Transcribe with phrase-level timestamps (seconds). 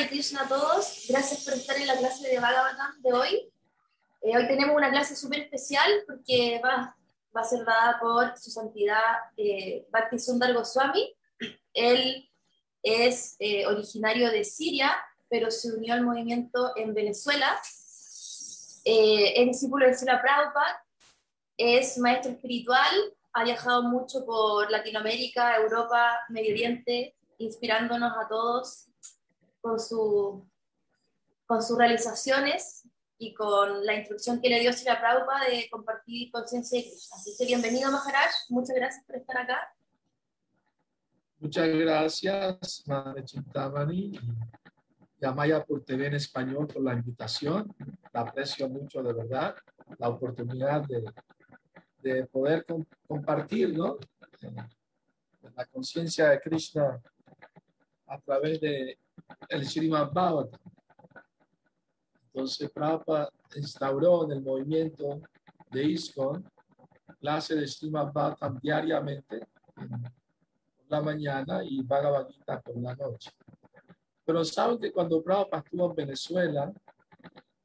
[0.00, 1.04] Hare Krishna a todos.
[1.08, 3.52] Gracias por estar en la clase de Bhagavatam de hoy.
[4.22, 6.96] Eh, hoy tenemos una clase súper especial porque va,
[7.36, 9.02] va, a ser dada por su santidad
[9.36, 11.14] eh, Bhakti Sundar Goswami.
[11.74, 12.26] Él
[12.82, 14.96] es eh, originario de Siria,
[15.28, 17.60] pero se unió al movimiento en Venezuela.
[18.86, 20.82] Eh, es discípulo de Sila Prabhupada,
[21.58, 22.94] es maestro espiritual,
[23.34, 28.89] ha viajado mucho por Latinoamérica, Europa, Medio Oriente, inspirándonos a todos
[29.60, 30.48] con, su,
[31.46, 36.78] con sus realizaciones y con la instrucción que le dio Sila Prabhupada de compartir conciencia
[36.78, 37.16] de Krishna.
[37.16, 39.74] Así que bienvenido Maharaj, muchas gracias por estar acá.
[41.38, 44.12] Muchas gracias, Madre Chintamani
[45.20, 47.74] y a Maya por TV en español por la invitación.
[48.12, 49.54] La aprecio mucho, de verdad,
[49.98, 51.04] la oportunidad de,
[51.98, 52.64] de poder
[53.06, 53.98] compartir ¿no?
[55.54, 57.00] la conciencia de Krishna
[58.06, 58.98] a través de
[59.48, 60.60] el Srimad Bhagavatam.
[62.32, 65.20] Entonces, Prabhupada instauró en el movimiento
[65.70, 66.44] de ISKCON
[67.18, 69.88] clase de Srimad Bhagavatam diariamente por
[70.88, 73.30] la mañana y Bhagavad Gita por la noche.
[74.24, 76.72] Pero saben que cuando Prabhupada estuvo en Venezuela,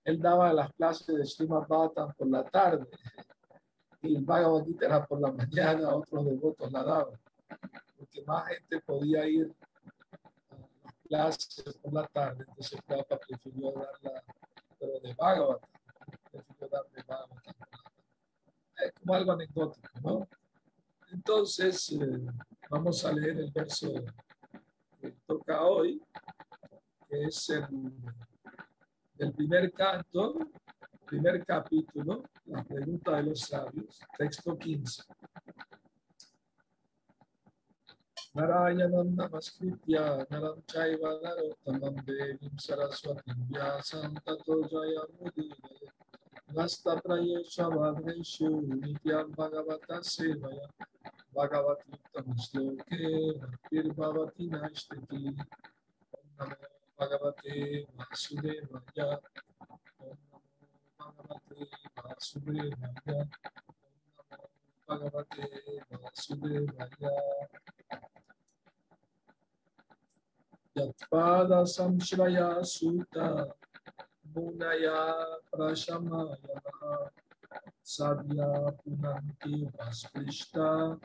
[0.03, 2.87] él daba las clases de Srimad Bhagavatam por la tarde
[4.01, 7.19] y el Bhagavad Gita era por la mañana, otros devotos la daban,
[7.97, 9.53] porque más gente podía ir
[11.07, 14.23] clases por la tarde, entonces Papa prefirió darla,
[14.79, 15.57] pero de Bhagavad,
[16.31, 17.41] prefirió dar de Bhagavad.
[18.77, 20.27] Es como algo anecdótico, ¿no?
[21.11, 22.25] Entonces, eh,
[22.69, 23.93] vamos a leer el verso
[24.99, 26.01] que toca hoy,
[27.07, 27.93] que es el,
[29.19, 30.35] el primer canto,
[31.05, 35.03] primer capítulo, la pregunta de los sabios, texto 15.
[38.35, 39.99] नारायणं नमस्कृत्य,
[40.31, 45.87] नरं चैव नरोत्तमं देवीं सरस्वतीं व्यासं ततो जयमुदीरये
[46.51, 47.69] नस्तप्रयेषु
[48.83, 50.67] नित्यं भगवतः सेवया,
[51.37, 53.07] भगवत्युत्तमश्लोके
[53.39, 55.21] भक्तिर्भवति नमो
[56.99, 57.55] भगवते
[57.95, 60.11] वासुदेवाय, ॐ नमो
[60.99, 61.63] भगवते
[62.03, 63.23] वासुदेवाय
[64.89, 65.47] भगवते
[65.79, 67.47] वासुदेवाय।
[70.75, 73.47] Yatpada Samshraya Sutta
[74.33, 76.37] Munaya Prashamaya
[77.81, 80.99] Sadhya Punanti Vasprishta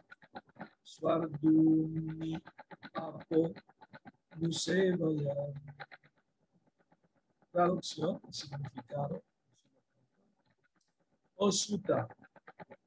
[0.84, 2.40] Swarduni
[2.96, 3.54] Apo
[4.40, 5.54] Nusevaya
[7.52, 9.22] Traducción, significado.
[11.36, 12.08] Oh Sutta,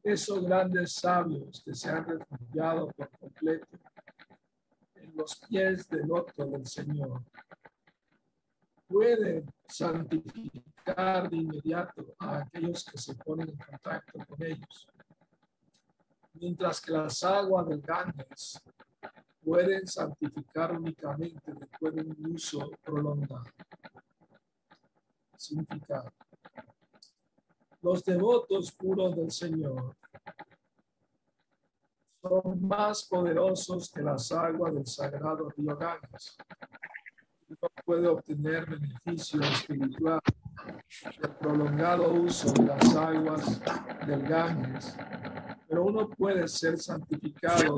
[0.04, 3.68] esos grandes sabios que se han refugiado por completo
[5.14, 7.22] los pies del otro del Señor.
[8.88, 14.88] Puede santificar de inmediato a aquellos que se ponen en contacto con ellos.
[16.34, 18.62] Mientras que las aguas del Ganges
[19.44, 23.44] pueden santificar únicamente después de un uso prolongado.
[25.38, 26.12] Significado.
[27.82, 29.96] Los devotos puros del Señor
[32.24, 36.38] son más poderosos que las aguas del sagrado río Ganges.
[37.50, 40.22] Uno puede obtener beneficio espiritual
[41.22, 43.62] del prolongado uso de las aguas
[44.08, 44.96] del Ganges,
[45.68, 47.78] pero uno puede ser santificado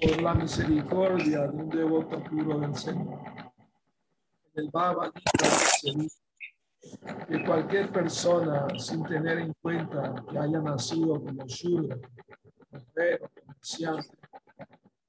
[0.00, 3.20] por la misericordia de un devoto puro del Señor.
[4.54, 5.48] El Bhagavad Gita
[5.94, 6.22] dice
[7.28, 11.96] que cualquier persona, sin tener en cuenta que haya nacido como Shura,
[13.18, 14.18] comerciante,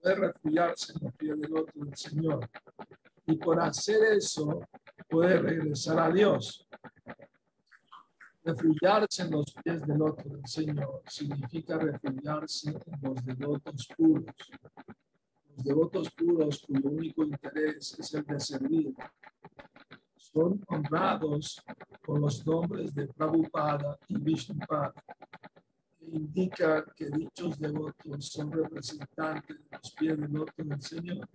[0.01, 2.49] puede refugiarse en los pies del otro del Señor.
[3.25, 4.61] Y por hacer eso,
[5.07, 6.67] puede regresar a Dios.
[8.43, 14.35] Refugiarse en los pies del otro del Señor significa refugiarse en los devotos puros.
[15.55, 18.93] Los devotos puros cuyo único interés es el de servir
[20.33, 21.61] son honrados
[22.03, 24.93] con los nombres de Prabhupada y Vishnupada,
[26.13, 31.27] indica que dichos devotos son representantes de los pies del otro del Señor.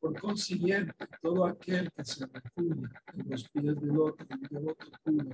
[0.00, 5.30] Por consiguiente, todo aquel que se refugia en los pies del otro, el devoto puro,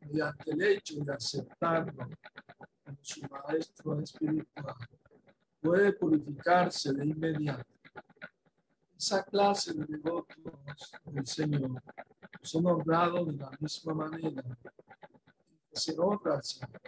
[0.00, 2.08] mediante el hecho de aceptarlo
[2.84, 4.74] como su maestro espiritual,
[5.60, 7.74] puede purificarse de inmediato
[9.04, 10.36] esa clase de devotos
[11.04, 11.82] del Señor
[12.42, 14.42] son honrados de la misma manera
[15.70, 16.80] que se honra Señor,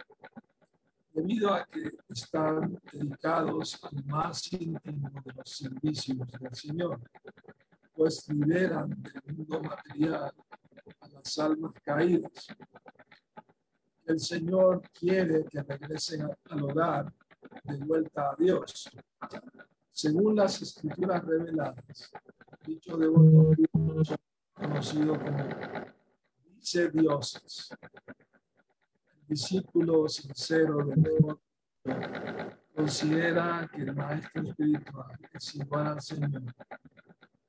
[1.27, 7.01] debido a que están dedicados al más íntimo de los servicios del Señor.
[7.93, 10.31] pues liberan del mundo material
[11.01, 12.47] a las almas caídas.
[14.05, 17.11] El Señor quiere que regresen al hogar
[17.63, 18.89] de vuelta a Dios.
[19.91, 22.11] Según las escrituras reveladas,
[22.65, 23.55] dicho devoto
[24.53, 25.43] conocido como
[26.55, 27.69] dice dioses.
[29.27, 31.37] Discípulo sincero de Dios
[32.73, 36.41] considera que el maestro espiritual es igual al Señor,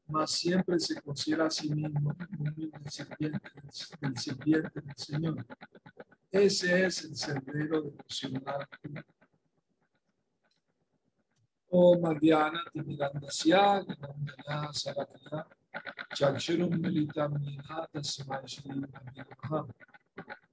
[0.07, 3.51] mas siempre se considera a sí mismo un humilde serpiente
[4.01, 5.47] del, serpiente del Señor.
[6.31, 8.67] Ese es el sendero devocional
[11.71, 15.47] o Madiana Timirandasya, Nandana Sarakya,
[16.15, 16.71] Chakshurum
[18.03, 19.08] Samashri Namaha.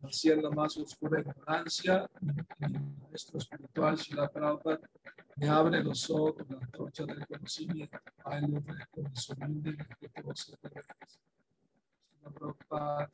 [0.08, 2.34] Así en la más oscura ignorancia, mi
[3.02, 4.80] maestro espiritual, Shila Prabhupada,
[5.38, 7.98] me abre los ojos con la antorcha del conocimiento.
[8.24, 11.20] A él le ofrezco mis humildes y respetuosas reverencias.
[12.22, 13.10] Shila.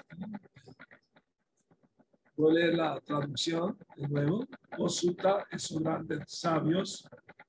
[2.38, 4.46] Voy a leer la traducción de nuevo.
[4.78, 7.08] Osuta, esos grandes sabios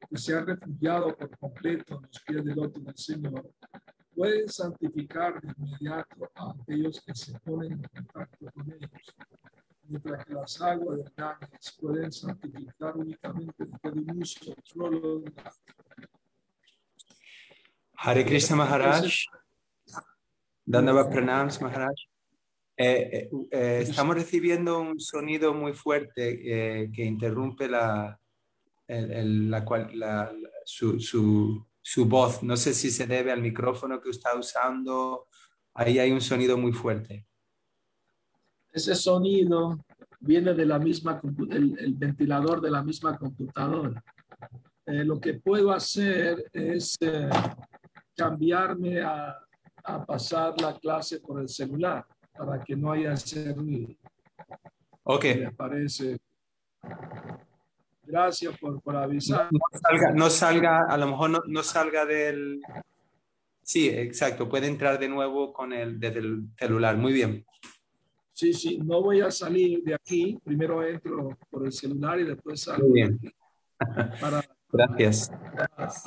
[0.08, 3.50] que se han refugiado por completo en los pies del otro del Señor,
[4.14, 8.90] pueden santificar de inmediato a aquellos que se ponen en contacto con ellos,
[10.12, 15.56] mientras que las aguas de Ganges pueden santificar únicamente de un uso prolongado.
[17.96, 19.12] Hare Krishna Maharaj,
[20.64, 21.94] Dandava Pranams Maharaj.
[22.76, 28.18] Eh, eh, eh, estamos recibiendo un sonido muy fuerte que interrumpe la,
[28.88, 29.64] la,
[29.94, 30.32] la,
[30.64, 32.42] su, su, su, voz.
[32.42, 35.28] No sé si se debe al micrófono que está usando.
[35.74, 37.26] Ahí hay un sonido muy fuerte.
[38.72, 39.78] Ese sonido
[40.22, 41.20] viene de la misma,
[41.50, 44.02] el, el ventilador de la misma computadora.
[44.86, 47.28] Eh, lo que puedo hacer es eh,
[48.16, 49.36] cambiarme a,
[49.84, 52.04] a, pasar la clase por el celular
[52.36, 53.94] para que no haya ese ruido.
[55.04, 55.24] Ok.
[55.38, 56.18] Me parece.
[58.04, 59.48] Gracias por, por avisar.
[60.14, 62.60] No salga, a lo mejor no, no, salga del...
[63.62, 66.96] Sí, exacto, puede entrar de nuevo con el, desde el celular.
[66.96, 67.46] Muy bien.
[68.32, 70.38] Sí, sí, no voy a salir de aquí.
[70.42, 72.88] Primero entro por el celular y después salgo.
[72.88, 73.20] Muy bien.
[74.20, 74.42] Para,
[74.72, 75.30] Gracias.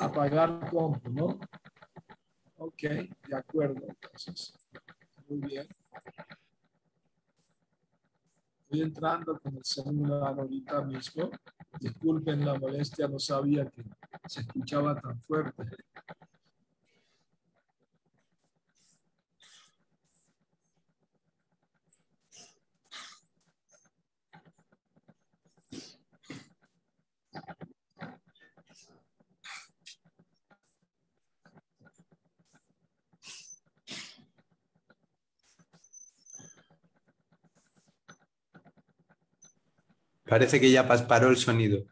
[0.00, 1.38] apagar el compu, ¿no?
[2.58, 3.82] Ok, de acuerdo.
[3.86, 4.54] Entonces,
[5.28, 5.68] muy bien.
[8.62, 11.30] Estoy entrando con el celular ahorita mismo.
[11.78, 13.84] Disculpen la molestia, no sabía que
[14.26, 15.62] se escuchaba tan fuerte.
[40.26, 41.84] Parece que ya paró el sonido.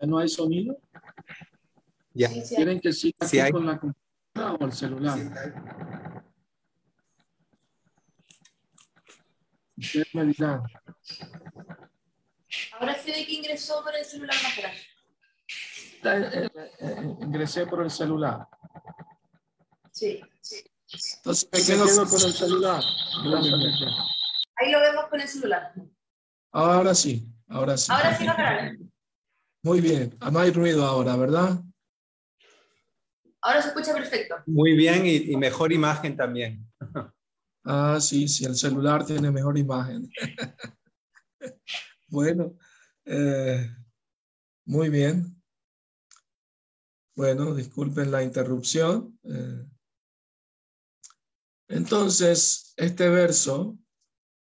[0.00, 0.78] ¿Ya no hay sonido?
[2.12, 2.28] Ya.
[2.48, 5.18] ¿Quieren que siga aquí con la computadora o el celular?
[9.80, 10.02] Sí.
[12.72, 14.58] Ahora sí de que ingresó por el celular más
[16.04, 18.46] eh, eh, eh, ingresé por el celular.
[19.90, 20.20] Sí.
[21.16, 22.82] Entonces me quedo, con el celular.
[24.60, 25.72] Ahí lo vemos con el celular.
[26.52, 27.92] Ahora sí, ahora sí.
[27.92, 28.72] Ahora sí, va
[29.62, 31.62] Muy bien, ah, no hay ruido ahora, ¿verdad?
[33.40, 34.34] Ahora se escucha perfecto.
[34.46, 36.66] Muy bien y, mejor imagen también.
[37.70, 40.08] Ah, sí, sí, el celular tiene mejor imagen.
[42.06, 42.56] bueno,
[43.04, 43.70] eh,
[44.64, 45.38] muy bien.
[47.14, 49.18] Bueno, disculpen la interrupción.
[49.24, 49.66] Eh,
[51.68, 53.76] entonces, este verso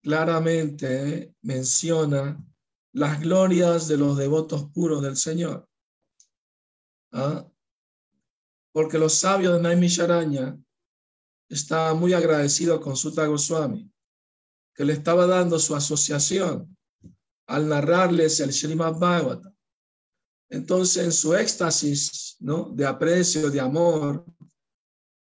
[0.02, 2.43] claramente menciona
[2.93, 5.69] las glorias de los devotos puros del Señor.
[7.12, 7.47] ¿Ah?
[8.73, 10.59] Porque los sabios de Naimisharanya
[11.49, 13.90] estaban muy agradecidos con Sutta Goswami,
[14.75, 16.76] que le estaba dando su asociación
[17.47, 19.55] al narrarles el Srimad Bhagavatam.
[20.50, 22.71] Entonces, en su éxtasis ¿no?
[22.71, 24.25] de aprecio, de amor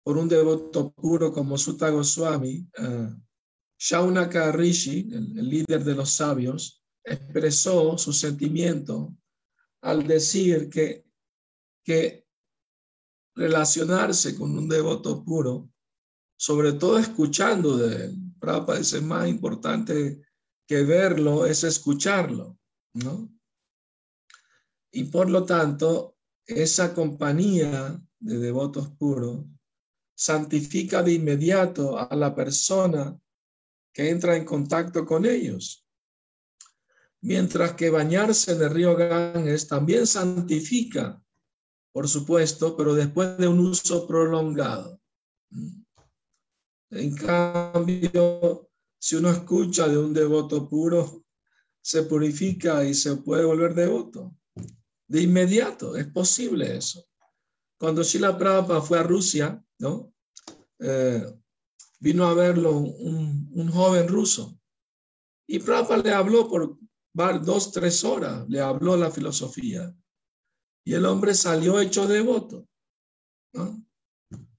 [0.05, 3.17] por un devoto puro como Sutta Goswami, ah,
[3.79, 9.17] Shaunaka Rishi, el, líder de los sabios, expresó su sentimiento
[9.83, 11.05] al decir que,
[11.85, 12.27] que
[13.35, 15.71] relacionarse con un devoto puro,
[16.39, 20.23] sobre todo escuchando de él, Prabhupada dice, más importante
[20.67, 22.59] que verlo es escucharlo,
[22.95, 23.33] ¿no?
[24.91, 26.17] Y por lo tanto,
[26.47, 29.45] esa compañía de devotos puros
[30.15, 33.19] santifica de inmediato a la persona
[33.97, 35.89] que entra en contacto con ellos.
[37.23, 41.25] Mientras que bañarse en el río Ganges también santifica,
[41.93, 45.01] por supuesto, pero después de un uso prolongado.
[46.91, 51.25] En cambio, si uno escucha de un devoto puro,
[51.81, 54.37] se purifica y se puede volver devoto.
[55.09, 57.03] De inmediato, es posible eso.
[57.79, 60.13] Cuando Shila Prabhupada fue a Rusia, ¿no?
[60.81, 61.25] Eh,
[61.99, 64.59] vino a verlo un, un, joven ruso.
[65.49, 66.79] Y Prabhupada le habló por
[67.45, 69.95] dos, tres horas, le habló la filosofía.
[70.85, 72.67] Y el hombre salió hecho devoto.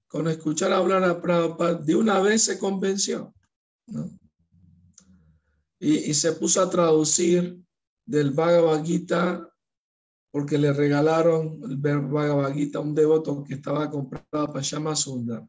[0.08, 3.34] Con escuchar hablar a Prabhupada, de una vez se convenció.
[5.80, 7.62] Y, y, se puso a traducir
[8.06, 9.54] del Bhagavad Gita
[10.32, 15.48] porque le regalaron el Bhagavad Gita a un devoto que estaba comprado para Sundar.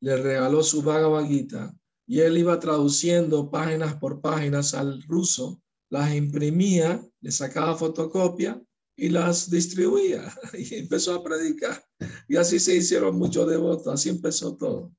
[0.00, 1.74] Le regaló su Bhagavad Gita
[2.06, 8.60] y él iba traduciendo páginas por páginas al ruso, las imprimía, le sacaba fotocopia
[8.96, 11.82] y las distribuía y empezó a predicar.
[12.28, 14.92] Y así se hicieron muchos devotos, así empezó todo.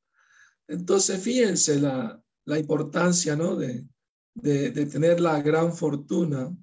[0.68, 3.56] Entonces, fíjense la, la importancia ¿no?
[3.56, 3.88] de,
[4.34, 6.56] de, de tener la gran fortuna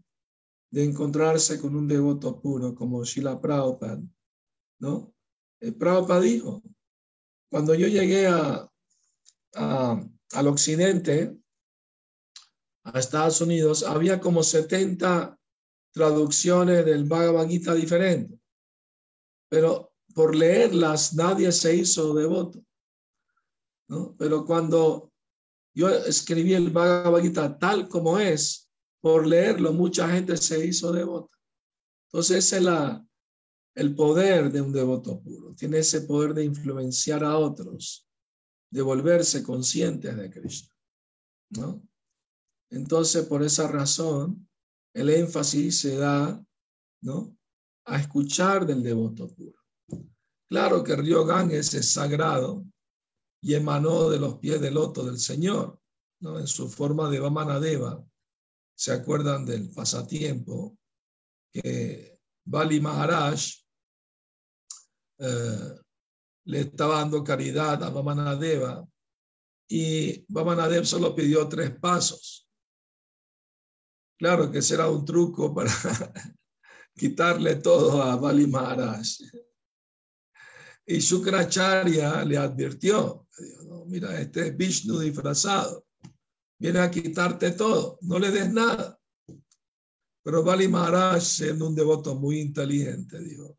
[0.73, 4.03] de encontrarse con un devoto puro como Shila Prabhupada,
[4.81, 5.15] ¿no?
[5.61, 6.63] El eh, Prabhupada dijo,
[7.53, 8.71] cuando yo llegué al
[10.47, 11.37] occidente,
[12.83, 15.39] a Estados Unidos, había como 70
[15.93, 18.41] traducciones del Bhagavad Gita diferentes,
[19.51, 22.65] pero por leerlas nadie se hizo devoto.
[24.17, 25.13] Pero cuando
[25.75, 28.71] yo escribí el Bhagavad Gita tal como es,
[29.03, 31.37] por leerlo, mucha gente se hizo devota.
[32.07, 33.07] Entonces, ese es la,
[33.75, 35.55] el poder de un devoto puro.
[35.55, 38.07] Tiene ese poder de influenciar a otros,
[38.71, 40.75] de volverse conscientes de Cristo.
[41.51, 41.83] ¿no?
[42.71, 44.49] Entonces, por esa razón,
[44.95, 46.45] el énfasis se da
[47.03, 47.37] ¿no?
[47.87, 49.59] a escuchar del devoto puro.
[50.49, 52.65] Claro que el río Ganges es sagrado
[53.41, 55.81] y emanó de los pies del loto del Señor,
[56.21, 56.39] ¿no?
[56.39, 58.05] en su forma de Vamanadeva
[58.75, 60.77] se acuerdan del pasatiempo
[61.53, 63.41] que Bali Maharaj
[65.23, 65.81] eh,
[66.47, 68.87] le estaba dando caridad a Vamanadeva
[69.69, 72.49] y Vamanadeva solo pidió tres pasos.
[74.19, 75.71] Claro que será un truco para
[76.97, 79.07] quitarle todo a Bali Maharaj.
[80.85, 83.27] Y Shukracharya le advirtió,
[83.87, 85.87] mira, este es Vishnu disfrazado
[86.63, 88.97] viene a quitarte todo, no le des nada.
[90.23, 93.59] Pero Bali Maharaj, siendo un devoto muy inteligente, dijo,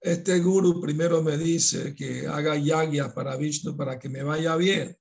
[0.00, 4.96] este guru primero me dice que haga yagya para Vishnu para que me vaya bien.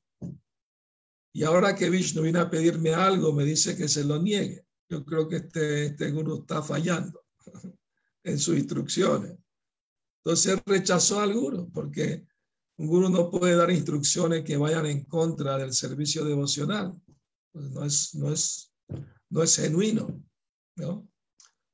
[1.34, 4.66] Y ahora que Vishnu viene a pedirme algo, me dice que se lo niegue.
[4.90, 7.24] Yo creo que este, este guru está fallando
[8.24, 9.38] en sus instrucciones.
[10.24, 12.28] Entonces rechazó al guru porque
[12.78, 17.00] un gurú no puede dar instrucciones que vayan en contra del servicio devocional.
[17.52, 18.74] Pues no, es, no, es,
[19.30, 20.22] no es genuino.
[20.76, 21.08] ¿no?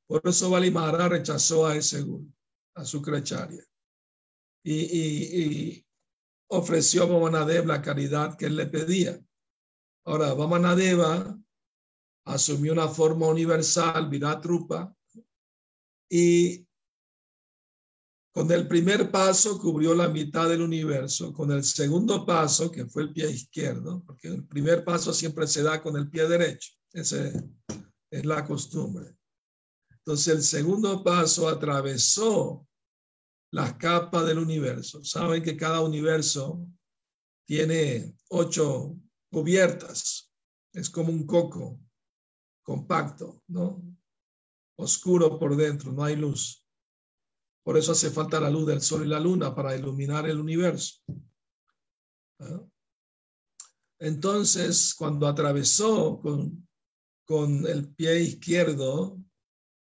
[0.06, 2.32] Por eso Bali rechazó a ese gurú,
[2.76, 3.64] a su crecharia.
[4.62, 5.86] Y, y, y,
[6.48, 9.20] ofreció a Vamanadeva la caridad que él le pedía.
[10.04, 11.36] Ahora, Vamanadeva
[12.26, 14.94] asumió una forma universal, Viratrupa,
[16.08, 16.66] y
[18.32, 23.04] con el primer paso cubrió la mitad del universo, con el segundo paso, que fue
[23.04, 27.32] el pie izquierdo, porque el primer paso siempre se da con el pie derecho, esa
[28.10, 29.15] es la costumbre.
[30.06, 32.64] Entonces el segundo paso atravesó
[33.52, 35.02] las capas del universo.
[35.02, 36.64] Saben que cada universo
[37.44, 38.96] tiene ocho
[39.32, 40.32] cubiertas,
[40.72, 41.80] es como un coco
[42.62, 43.82] compacto, ¿no?
[44.78, 46.64] Oscuro por dentro, no hay luz.
[47.64, 51.00] Por eso hace falta la luz del sol y la luna para iluminar el universo.
[53.98, 56.68] Entonces, cuando atravesó con,
[57.24, 59.25] con el pie izquierdo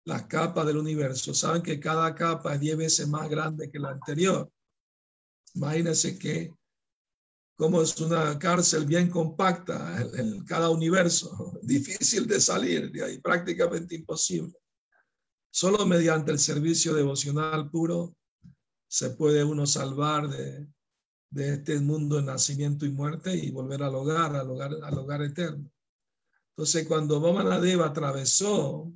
[0.04, 3.90] la capa del universo, saben que cada capa es diez veces más grande que la
[3.90, 4.50] anterior.
[5.54, 6.52] Imagínense que
[7.56, 13.94] como es una cárcel bien compacta en cada universo, difícil de salir de ahí, prácticamente
[13.94, 14.54] imposible.
[15.50, 18.16] Solo mediante el servicio devocional puro
[18.88, 20.68] se puede uno salvar de,
[21.36, 25.70] este mundo de nacimiento y muerte y volver al hogar, al hogar, al hogar eterno.
[26.50, 28.92] Entonces, cuando Vamanadeva atravesó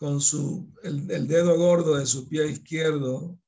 [0.00, 3.38] con su, el, dedo gordo de su pie izquierdo,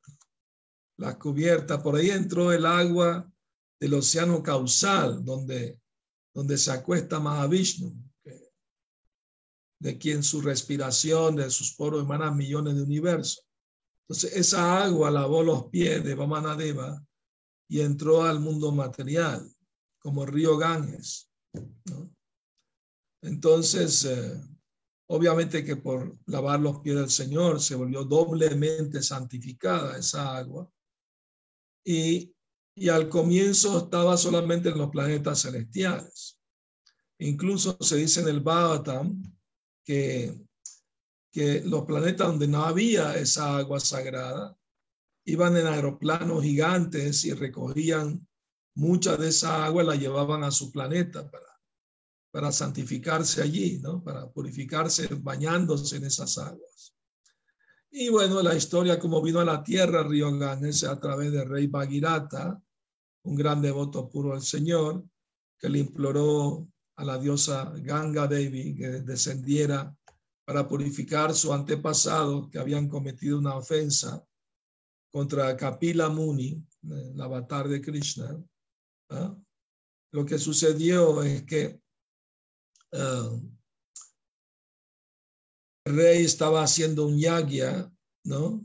[0.98, 3.26] la cubierta, por ahí entró el agua
[3.80, 5.80] del océano causal, donde,
[6.34, 7.96] donde se acuesta Mahavishnu,
[9.80, 13.46] de quien su respiración, de sus poros emanan millones de universos.
[14.02, 17.02] Entonces, esa agua lavó los pies de Vamanadeva
[17.66, 19.50] y entró al mundo material,
[19.98, 21.30] como el río Ganges.
[23.22, 24.51] Entonces, eh,
[25.08, 30.70] obviamente que por lavar los pies del Señor se volvió doblemente santificada esa agua.
[31.84, 32.34] Y,
[32.74, 36.38] y al comienzo estaba solamente en los planetas celestiales.
[37.18, 39.22] Incluso se dice en el Bhagavatam
[39.84, 40.40] que,
[41.30, 44.56] que los planetas donde no había esa agua sagrada
[45.24, 48.26] iban en aeroplanos gigantes y recogían
[48.74, 51.51] mucha de esa agua la llevaban a su planeta para,
[52.32, 54.02] para santificarse allí, ¿no?
[54.02, 56.96] para purificarse bañándose en esas aguas.
[57.90, 61.66] Y bueno, la historia como vino a la tierra Río Ganges a través del rey
[61.66, 62.58] Bagirata,
[63.24, 65.04] un gran devoto puro del Señor,
[65.58, 69.94] que le imploró a la diosa Ganga Devi que descendiera
[70.46, 74.24] para purificar su antepasado que habían cometido una ofensa
[75.10, 78.42] contra Kapila Muni, el avatar de Krishna.
[80.12, 81.81] Lo que sucedió es que
[82.92, 83.30] ah,
[85.84, 87.92] el rey estaba haciendo un yagya,
[88.24, 88.64] ¿no?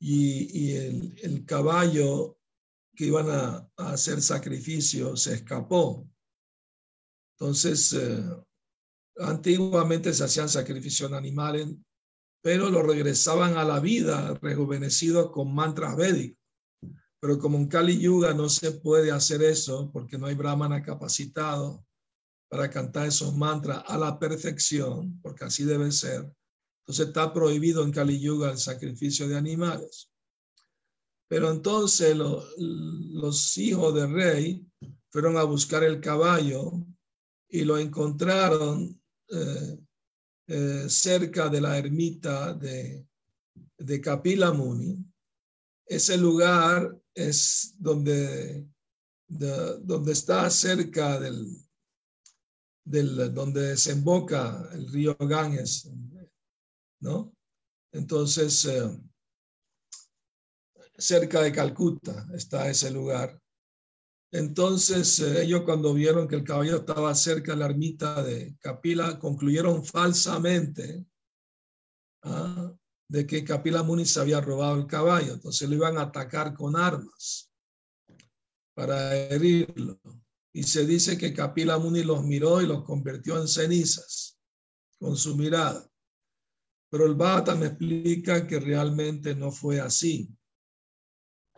[0.00, 2.38] Y, el, caballo
[2.94, 6.08] que iban a, hacer sacrificio se escapó
[7.40, 8.24] entonces, eh,
[9.18, 11.68] antiguamente se hacían sacrificios animales,
[12.42, 16.38] pero lo regresaban a la vida rejuvenecidos con mantras védicos.
[17.20, 21.84] Pero como en Kali Yuga no se puede hacer eso porque no hay brahmana capacitado
[22.48, 26.30] para cantar esos mantras a la perfección, porque así debe ser.
[26.80, 30.10] Entonces está prohibido en Kali Yuga el sacrificio de animales.
[31.28, 34.66] Pero entonces los hijos del rey
[35.10, 36.72] fueron a buscar el caballo
[37.50, 39.78] y lo encontraron eh,
[40.46, 43.06] eh, cerca de la ermita de,
[43.76, 45.04] de Kapila Muni.
[45.86, 48.66] Ese lugar es donde,
[49.26, 51.67] donde está cerca del,
[52.88, 55.90] del, donde desemboca el río Ganges,
[57.00, 57.32] ¿no?
[57.92, 59.00] Entonces, eh,
[60.96, 63.40] cerca de Calcuta está ese lugar.
[64.30, 69.18] Entonces eh, ellos cuando vieron que el caballo estaba cerca de la ermita de Capila,
[69.18, 71.06] concluyeron falsamente
[72.24, 72.74] ah,
[73.08, 75.32] de que Capila Muni había robado el caballo.
[75.32, 77.50] Entonces lo iban a atacar con armas
[78.74, 79.98] para herirlo.
[80.58, 84.40] Y se dice que Capila Muni los miró y los convirtió en cenizas
[84.98, 85.88] con su mirada.
[86.90, 90.28] Pero el Bata me explica que realmente no fue así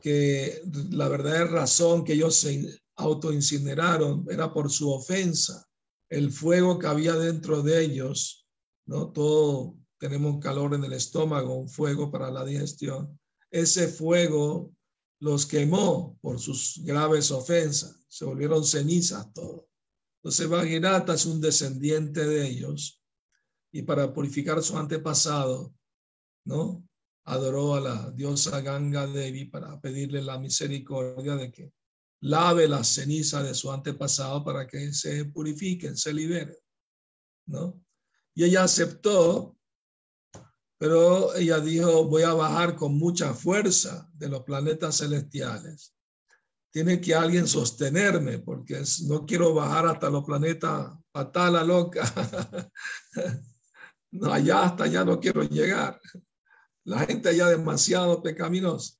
[0.02, 0.60] que
[0.90, 5.66] la verdadera razón que ellos se autoincineraron era por su ofensa,
[6.10, 8.46] el fuego que había dentro de ellos,
[8.84, 9.12] ¿no?
[9.12, 13.18] Todo tenemos calor en el estómago, un fuego para la digestión.
[13.50, 14.74] Ese fuego
[15.20, 19.66] los quemó por sus graves ofensas, se volvieron cenizas todos.
[20.22, 23.02] Entonces Bhagirata es un descendiente de ellos
[23.72, 25.72] y para purificar su antepasado,
[26.44, 26.84] ¿no?
[27.24, 31.72] adoró a la diosa Ganga Devi para pedirle la misericordia de que
[32.22, 36.56] lave la ceniza de su antepasado para que se purifiquen, se liberen,
[37.46, 37.82] ¿no?
[38.34, 39.56] Y ella aceptó,
[40.80, 45.94] pero ella dijo, voy a bajar con mucha fuerza de los planetas celestiales.
[46.72, 52.02] Tiene que alguien sostenerme porque no quiero bajar hasta los planetas patala loca.
[54.12, 56.00] no, allá hasta allá no quiero llegar
[56.84, 58.94] la gente allá demasiado pecaminosa.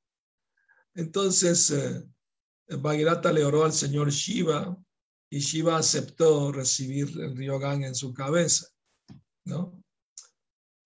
[0.95, 2.07] Entonces, eh,
[2.69, 4.77] le oró al señor Shiva
[5.31, 8.69] y Shiva aceptó recibir el río Gang en su cabeza,
[9.45, 9.80] ¿no?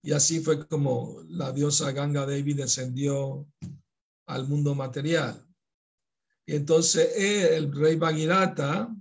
[0.04, 3.48] Y así fue como la diosa Ganga Devi descendió
[4.28, 5.48] al mundo material.
[6.46, 8.94] Y entonces el rey Bhagirata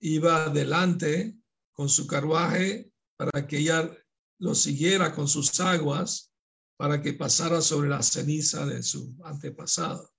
[0.00, 1.38] iba adelante
[1.72, 3.96] con su carruaje para que ella
[4.40, 6.32] lo siguiera con sus aguas
[6.76, 10.12] para que pasara sobre la ceniza de su antepasado.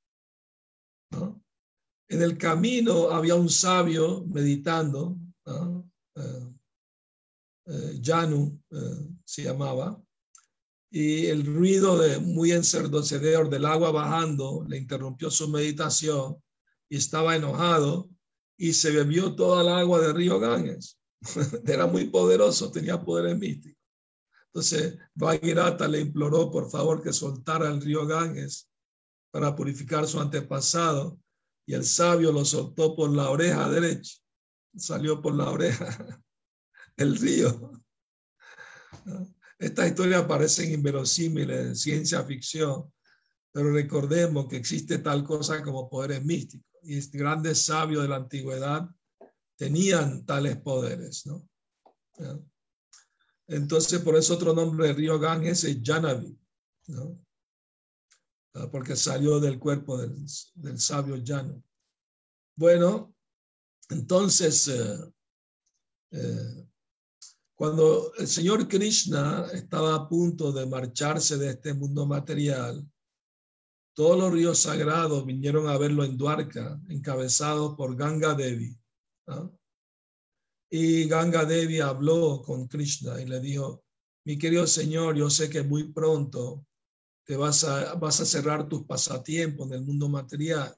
[2.10, 5.29] En el camino había un sabio meditando, eh, eh,
[8.02, 10.02] Janu eh, se llamaba,
[10.92, 16.42] y el ruido de muy encerdecedor del agua bajando le interrumpió su meditación
[16.90, 18.10] y estaba enojado
[18.58, 20.98] y se bebió toda el agua del río Ganges.
[21.66, 23.78] Era muy poderoso, tenía poderes místicos.
[24.48, 28.68] Entonces, Bhagirata le imploró por favor que soltara el río Ganges
[29.32, 31.20] para purificar su antepasado
[31.68, 34.18] y el sabio lo soltó por la oreja derecha.
[34.76, 36.20] Salió por la oreja
[37.00, 37.72] el río.
[39.58, 42.92] Estas historias parecen inverosímiles en ciencia ficción,
[43.52, 48.90] pero recordemos que existe tal cosa como poderes místicos y grandes sabios de la antigüedad
[49.58, 51.46] tenían tales poderes, ¿no?
[53.48, 56.38] Entonces, por eso otro nombre del río Ganges es Janavi,
[56.88, 57.20] ¿no?
[58.54, 61.64] Ah, porque salió del cuerpo del, sabio Jano.
[62.56, 63.16] Bueno,
[63.90, 65.14] entonces, eh,
[66.12, 66.69] eh,
[67.60, 72.90] cuando el Señor Krishna estaba a punto de marcharse de este mundo material,
[73.94, 78.80] todos los ríos sagrados vinieron a verlo en Dwarka, encabezados por Ganga Devi.
[80.70, 83.84] Y Ganga Devi habló con Krishna y le dijo,
[84.24, 86.66] mi querido Señor, yo sé que muy pronto
[87.26, 90.74] te vas a, vas a cerrar tus pasatiempos en el mundo material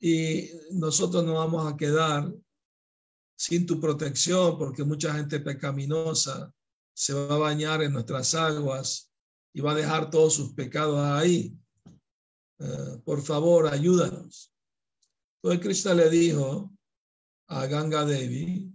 [0.00, 2.32] y nosotros nos vamos a quedar
[3.40, 6.52] sin tu protección porque mucha gente pecaminosa
[6.92, 9.10] se va a bañar en nuestras aguas
[9.54, 11.56] y va a dejar todos sus pecados ahí.
[12.58, 14.52] Eh, por favor, ayúdanos.
[15.36, 16.70] Entonces Krishna le dijo
[17.48, 18.70] a Ganga Devi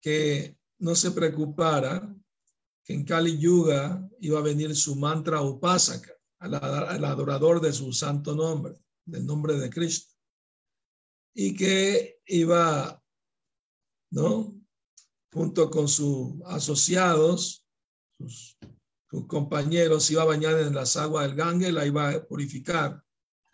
[0.00, 2.16] que no se preocupara,
[2.82, 6.54] que en Kali Yuga iba a venir su mantra Upasaka, al,
[7.04, 8.72] adorador de su santo nombre,
[9.04, 10.14] del nombre de Krishna,
[11.34, 13.01] y que iba,
[14.12, 14.54] ¿no?
[15.32, 17.66] Junto con sus asociados,
[18.18, 18.56] sus
[19.26, 23.02] compañeros, iba a bañar en las aguas del Gange, la iba a purificar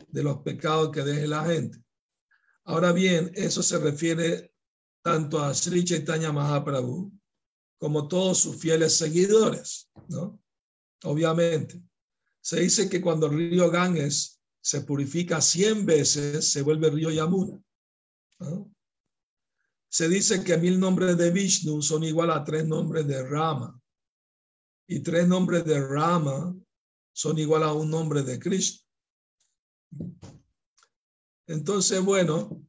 [0.08, 1.82] de los pecados que deje la gente.
[2.64, 4.52] Ahora bien, eso se refiere
[5.02, 7.12] tanto a Sri Chaitanya Mahaprabhu
[7.78, 10.40] como todos sus fieles seguidores, ¿no?
[11.04, 11.80] Obviamente.
[12.40, 17.62] Se dice que cuando el río Ganges se purifica 100 veces, se vuelve río Yamuna.
[19.90, 23.80] Se dice que mil nombres de Vishnu son igual a tres nombres de Rama
[24.86, 26.54] y tres nombres de Rama
[27.12, 28.84] son igual a un nombre de Cristo.
[31.46, 32.62] Entonces, bueno,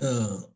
[0.00, 0.54] uh,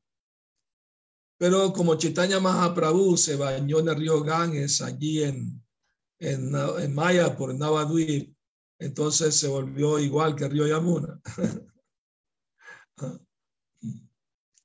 [1.39, 5.65] pero como Chaitanya Mahaprabhu se bañó en el río Ganges allí en,
[6.19, 8.37] en, en Maya por Navadvip,
[8.79, 11.19] entonces se volvió igual que el río Yamuna.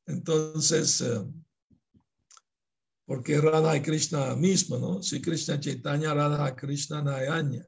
[0.08, 1.32] entonces, uh,
[3.06, 5.04] porque Radha y Krishna mismo, ¿no?
[5.04, 7.66] Si Krishna Chaitanya, Radha Krishna Nayanya.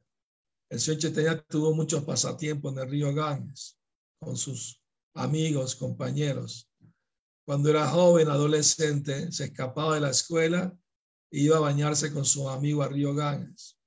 [0.70, 3.78] El señor Chaitanya tuvo muchos pasatiempos en el río Ganges
[4.20, 4.82] con sus
[5.14, 6.70] amigos, compañeros.
[7.46, 10.76] Cuando era joven, adolescente, se escapaba de la escuela
[11.32, 13.78] e iba a bañarse con su amigo al río Ganges.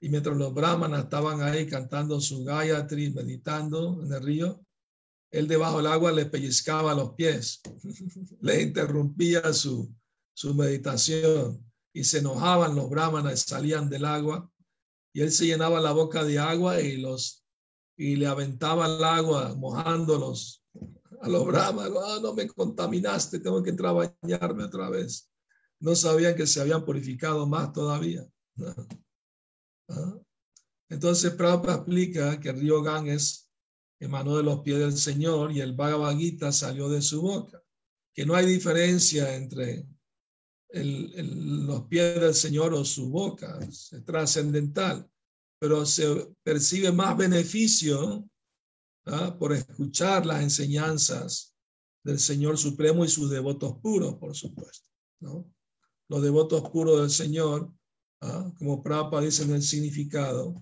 [0.00, 4.64] Y mientras los brahmanas estaban ahí cantando su Gayatri, meditando en el río,
[5.30, 7.60] él debajo del agua le pellizcaba los pies,
[8.40, 9.94] le interrumpía su,
[10.34, 14.50] su meditación y se enojaban los brahmanas, salían del agua
[15.12, 17.44] y él se llenaba la boca de agua y los
[17.96, 20.64] y le aventaba el agua mojándolos
[21.20, 21.92] a los brahmanas.
[22.02, 25.30] Ah, no me contaminaste, tengo que entrar a bañarme otra vez.
[25.80, 28.26] No sabían que se habían purificado más todavía.
[29.88, 30.18] ¿Ah?
[30.88, 33.49] Entonces Prabhupada explica que el río Ganges
[34.00, 37.62] emanó de los pies del Señor y el Bhagavad Gita salió de su boca.
[38.12, 39.86] Que no hay diferencia entre
[40.72, 45.08] los pies del Señor o su boca, es trascendental,
[45.58, 48.28] pero se percibe más beneficio
[49.06, 49.36] ¿ah?
[49.38, 51.54] por escuchar las enseñanzas
[52.04, 54.88] del Señor Supremo y sus devotos puros, por supuesto.
[55.20, 55.52] ¿no?
[56.08, 57.72] Los devotos puros del Señor,
[58.22, 58.52] ¿ah?
[58.58, 60.54] como Prabhupada dice en el significado,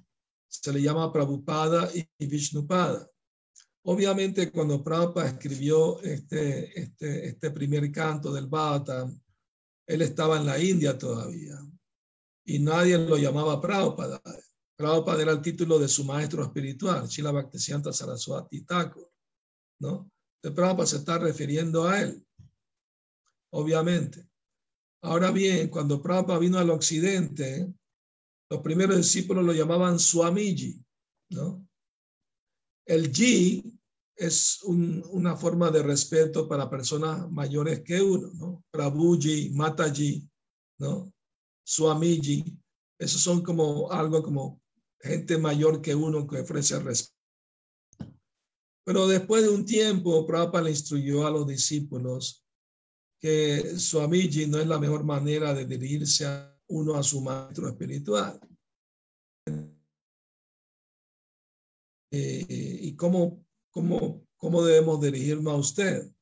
[0.48, 3.09] se le llama Prabhupada y Vishnupada.
[3.84, 9.18] Obviamente, cuando Prabhupada escribió este, este, este primer canto del Bhagavatam,
[9.86, 11.58] él estaba en la India todavía
[12.44, 14.20] y nadie lo llamaba Prabhupada.
[14.76, 19.10] Prabhupada era el título de su maestro espiritual, Shila Bhaktisiddhanta Saraswati Thakur,
[19.80, 20.10] ¿no?
[20.42, 22.26] De Prabhupada se está refiriendo a él,
[23.50, 24.26] obviamente.
[25.02, 27.72] Ahora bien, cuando Prabhupada vino al occidente,
[28.50, 30.82] los primeros discípulos lo llamaban Swamiji,
[31.30, 31.67] ¿no?
[32.88, 33.62] El Ji
[34.16, 38.64] es una forma de respeto para personas mayores que uno, ¿no?
[38.70, 40.27] Prabhuji, Mataji,
[40.79, 41.12] ¿no?
[41.62, 42.42] Swamiji,
[42.98, 44.62] esos son como algo como
[45.01, 47.14] gente mayor que uno que ofrece respeto.
[48.85, 52.42] Pero después de un tiempo, Prabhupada le instruyó a los discípulos
[53.20, 58.40] que Swamiji no es la mejor manera de dirigirse a, uno a su maestro espiritual.
[62.10, 66.12] Eh, ¿Y cómo, cómo, cómo debemos dirigirnos a usted?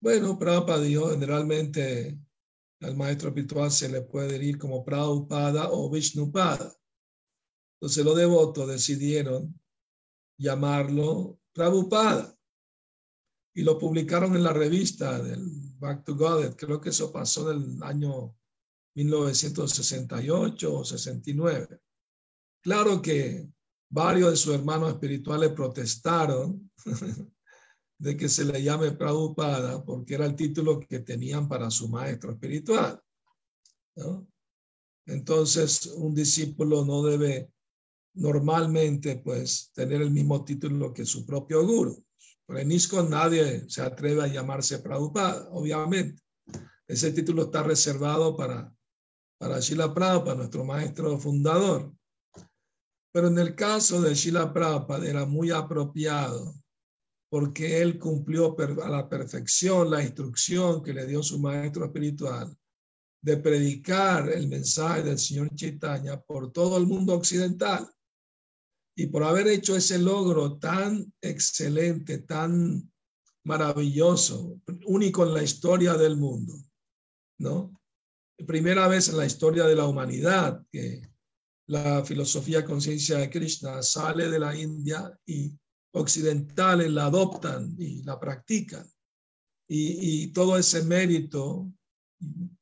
[0.00, 2.18] Bueno, Prabhupada dijo, generalmente
[2.80, 6.74] al maestro espiritual se le puede dirigir como Prabhupada o Vishnupada.
[7.76, 9.58] Entonces los devotos decidieron
[10.38, 12.36] llamarlo Prabhupada
[13.54, 15.42] y lo publicaron en la revista del
[15.78, 16.56] Back to God.
[16.56, 18.36] Creo que eso pasó en el año
[18.94, 21.80] 1968 o 69.
[22.62, 23.48] Claro que
[23.88, 26.70] varios de sus hermanos espirituales protestaron
[27.98, 32.32] de que se le llame Prabhupada porque era el título que tenían para su maestro
[32.32, 33.00] espiritual.
[35.06, 37.50] Entonces, un discípulo no debe
[38.14, 42.04] normalmente pues tener el mismo título que su propio guru.
[42.46, 46.22] Por en ISKCON nadie se atreve a llamarse Prabhupada, obviamente.
[46.86, 48.72] Ese título está reservado para,
[49.38, 51.92] para Shila Prabhupada, nuestro maestro fundador.
[53.16, 56.54] Pero en el caso de Shila Prabhupada era muy apropiado
[57.30, 62.54] porque él cumplió a la perfección la instrucción que le dio su maestro espiritual
[63.22, 67.90] de predicar el mensaje del Señor Chaitanya por todo el mundo occidental.
[68.94, 72.92] Y por haber hecho ese logro tan excelente, tan
[73.44, 76.52] maravilloso, único en la historia del mundo,
[77.38, 77.80] ¿no?
[78.46, 81.15] Primera vez en la historia de la humanidad que
[81.66, 85.52] la filosofía conciencia de Krishna sale de la India y
[85.92, 88.88] occidentales la adoptan y la practican.
[89.68, 91.72] Y, todo ese mérito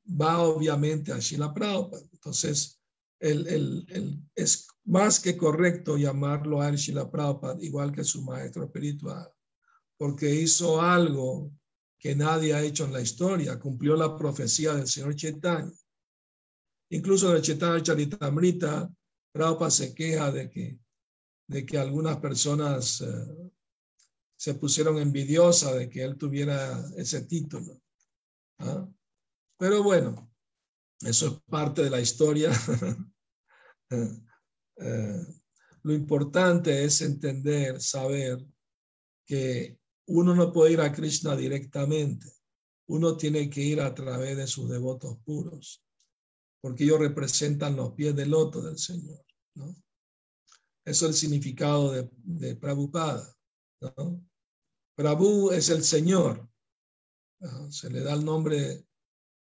[0.08, 2.02] va obviamente a Shila Prabhupada.
[2.12, 2.80] Entonces,
[3.20, 9.30] el, es más que correcto llamarlo a Shila Prabhupada, igual que su maestro espiritual,
[9.98, 11.52] porque hizo algo
[11.98, 15.72] que nadie ha hecho en la historia, cumplió la profecía del Señor Chaitanya.
[16.90, 18.92] Incluso en el Chaitanya Charitamrita,
[19.32, 20.78] Prabhupada se queja de que
[21.46, 23.50] de que algunas personas eh,
[24.36, 27.80] se pusieron envidiosas de que él tuviera ese título.
[28.58, 28.88] ¿ah?
[29.58, 30.30] Pero bueno,
[31.00, 32.50] eso es parte de la historia.
[34.76, 35.24] Eh,
[35.84, 38.44] lo importante es entender, saber
[39.24, 42.26] que uno no puede ir a Krishna directamente.
[42.88, 45.84] Uno tiene que ir a través de sus devotos puros,
[46.64, 49.22] porque ellos representan los pies del loto del Señor.
[49.54, 49.76] ¿no?
[50.82, 53.36] Eso es el significado de, de Prabhupada.
[53.82, 54.26] ¿no?
[54.96, 56.48] Prabhu es el Señor.
[57.68, 58.86] Se le da el nombre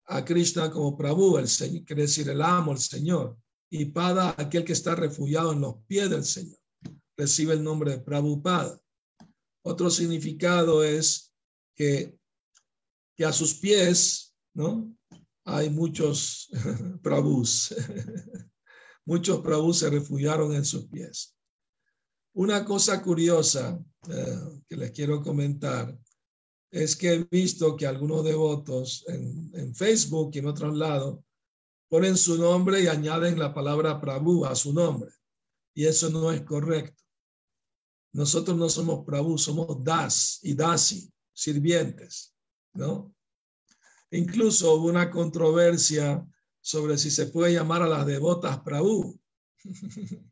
[0.06, 3.38] a Krishna como Prabhu, el Señor, quiere decir el amo, el Señor.
[3.70, 6.60] Y Pada, aquel que está refugiado en los pies del Señor,
[7.18, 8.80] recibe el nombre de Prabhupada.
[9.66, 11.34] Otro significado es
[11.76, 12.18] que,
[13.18, 14.96] que a sus pies, ¿no?
[15.54, 16.50] Hay muchos
[17.04, 17.76] Prabhus.
[19.06, 21.36] Muchos Prabhu se refugiaron en sus pies.
[22.34, 25.98] Una cosa curiosa eh, que les quiero comentar
[26.72, 31.20] es que he visto que algunos devotos en, en, Facebook y en otros lados
[31.90, 35.12] ponen su nombre y añaden la palabra Prabhu a su nombre.
[35.74, 37.04] Y eso no es correcto.
[38.14, 42.34] Nosotros no somos Prabhu, somos Das y Dasi, sirvientes,
[42.74, 43.14] ¿no?
[44.12, 46.26] Incluso hubo una controversia
[46.60, 49.18] sobre si se puede llamar a las devotas Prabhu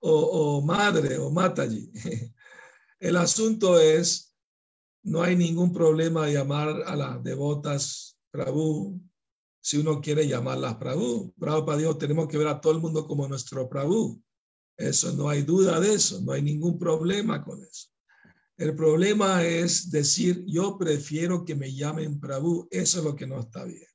[0.00, 1.90] o, madre o Mataji.
[2.98, 4.34] El asunto es,
[5.04, 9.00] no hay ningún problema de llamar a las devotas Prabhu
[9.60, 11.32] si uno quiere llamarlas Prabhu.
[11.38, 14.20] Prabhu para Dios, tenemos que ver a todo el mundo como nuestro Prabhu.
[14.76, 17.93] Eso no hay duda de eso, no hay ningún problema con eso.
[18.56, 22.68] El problema es decir, yo prefiero que me llamen Prabhu.
[22.70, 23.86] Eso es lo que no está bien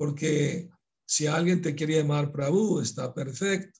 [0.00, 0.70] porque
[1.06, 3.78] si alguien te quiere llamar Prabhu, está perfecto,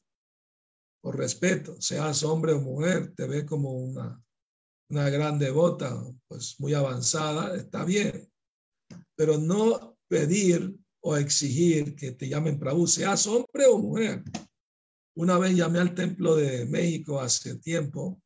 [1.03, 4.23] por respeto, seas hombre o mujer, te ve como una,
[4.90, 8.31] una gran devota, pues muy avanzada, está bien,
[9.16, 14.23] pero no pedir o exigir que te llamen Prabhu, seas hombre o mujer.
[15.16, 18.21] Una vez llamé al templo de México hace tiempo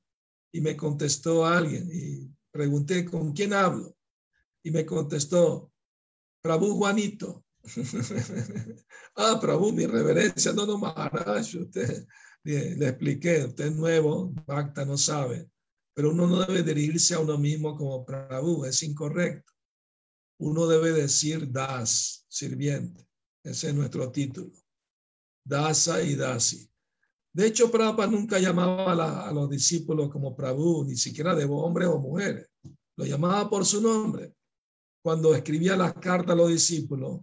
[0.55, 3.97] y me contestó alguien y pregunté con quién hablo
[4.63, 5.73] y me contestó
[6.41, 7.45] Prabhu Juanito.
[9.17, 12.07] ah, Prabhu, mi reverencia, no, no, Maharaj, usted
[12.45, 15.51] le, expliqué, usted es nuevo, Bhakta no sabe,
[15.93, 19.53] pero uno no debe dirigirse a uno mismo como Prabhu, es incorrecto.
[20.39, 23.09] Uno debe decir Das, sirviente,
[23.43, 24.53] ese es nuestro título.
[25.45, 26.71] Dasa y Dasi.
[27.35, 31.99] De hecho, Prabhupada nunca llamaba a, los discípulos como Prabhu, ni siquiera de hombres o
[31.99, 32.49] mujeres.
[32.97, 34.35] Lo llamaba por su nombre.
[35.03, 37.23] Cuando escribía las cartas a los discípulos,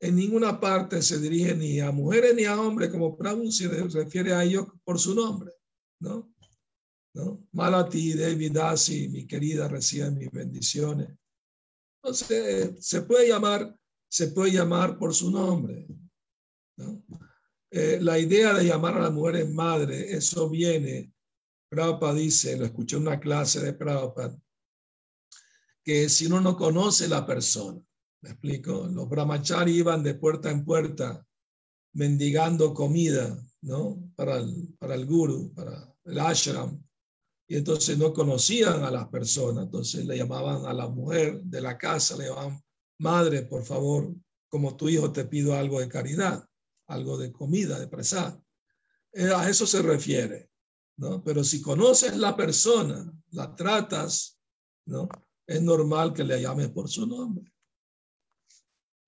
[0.00, 4.32] en ninguna parte se dirige ni a mujeres ni a hombres, como Prabhu se refiere
[4.32, 5.52] a ellos por su nombre,
[6.00, 6.32] ¿no?
[7.14, 7.46] ¿No?
[7.52, 11.10] Mal a ti, David Dasi, mi querida, recibe mis bendiciones.
[12.02, 13.78] Entonces, se puede llamar,
[14.10, 15.86] se puede llamar por su nombre,
[16.78, 17.04] ¿no?
[17.74, 21.10] Eh, la idea de llamar a las mujeres madre, eso viene,
[21.70, 24.38] Prabhupada dice, lo escuché en una clase de Prabhupada,
[25.82, 27.80] que si uno no conoce la persona,
[28.20, 28.86] ¿me explico?
[28.92, 31.26] Los brahmachari iban de puerta en puerta
[31.94, 34.12] mendigando comida, ¿no?
[34.16, 36.78] Para el, para el guru, para el ashram.
[37.48, 41.78] Y entonces no conocían a las personas, entonces le llamaban a la mujer de la
[41.78, 42.62] casa, le llamaban,
[42.98, 44.14] madre, por favor,
[44.50, 46.46] como tu hijo te pido algo de caridad
[46.92, 48.40] algo de comida, de presar.
[49.12, 50.50] Eh, a eso se refiere,
[50.96, 51.22] ¿no?
[51.22, 54.38] Pero si conoces la persona, la tratas,
[54.86, 55.08] ¿no?
[55.46, 57.52] Es normal que le llames por su nombre.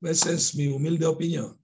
[0.02, 1.58] Esa es mi humilde opinión.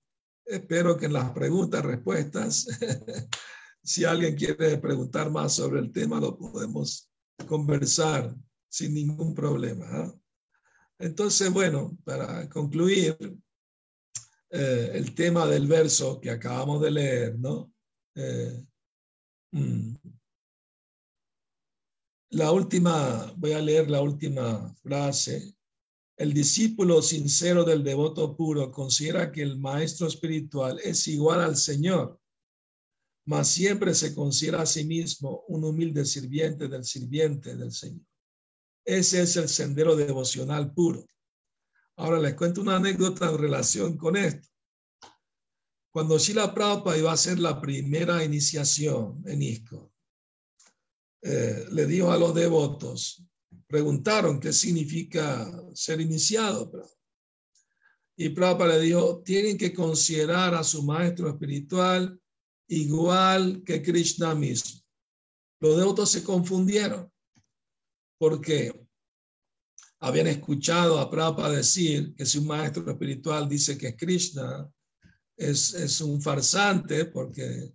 [0.44, 2.66] Espero que en las preguntas, respuestas,
[3.82, 7.10] si alguien quiere preguntar más sobre el tema, lo podemos
[7.46, 8.34] conversar
[8.68, 9.86] sin ningún problema.
[9.90, 10.14] ¿ah?
[10.98, 13.16] Entonces, bueno, para concluir,
[14.50, 17.72] eh, el tema del verso que acabamos de leer, ¿no?
[18.16, 18.64] Eh,
[19.52, 19.94] mm.
[22.32, 25.54] La última, voy a leer la última frase.
[26.16, 32.20] El discípulo sincero del devoto puro considera que el maestro espiritual es igual al Señor,
[33.26, 38.04] mas siempre se considera a sí mismo un humilde sirviente del sirviente del Señor.
[38.84, 41.06] Ese es el sendero devocional puro.
[42.00, 44.48] Ahora les cuento una anécdota en relación con esto.
[45.92, 49.92] Cuando Shila Prabhupada iba a hacer la primera iniciación en ISCO,
[51.20, 53.22] eh, le dijo a los devotos,
[53.66, 56.72] preguntaron qué significa ser iniciado.
[58.16, 62.18] Y Prabhupada le dijo, tienen que considerar a su maestro espiritual
[62.68, 64.80] igual que Krishna mismo.
[65.60, 67.12] Los devotos se confundieron
[68.18, 68.88] porque
[70.00, 74.68] habían escuchado a Prabhupada decir que si un maestro espiritual dice que es Krishna,
[75.36, 77.74] es, es un farsante porque,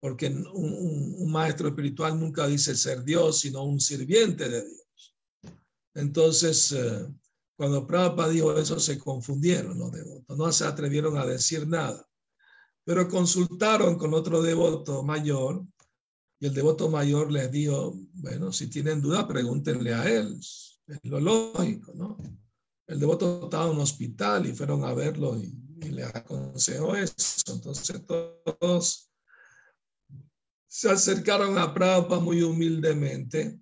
[0.00, 5.16] porque un, maestro espiritual nunca dice ser Dios, sino un sirviente de Dios.
[5.94, 7.06] Entonces, eh,
[7.56, 12.06] cuando Prabhupada dijo eso, se confundieron los devotos, no se atrevieron a decir nada.
[12.84, 15.66] Pero consultaron con otro devoto mayor
[16.38, 20.38] y el devoto mayor les dijo, bueno, si tienen duda, pregúntenle a él
[20.86, 22.16] es lo lógico, ¿no?
[22.86, 27.52] El devoto estaba en un hospital y fueron a verlo y, le aconsejó eso.
[27.52, 29.10] Entonces todos
[30.66, 33.60] se acercaron a Prabhupada muy humildemente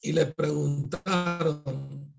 [0.00, 2.14] y le preguntaron,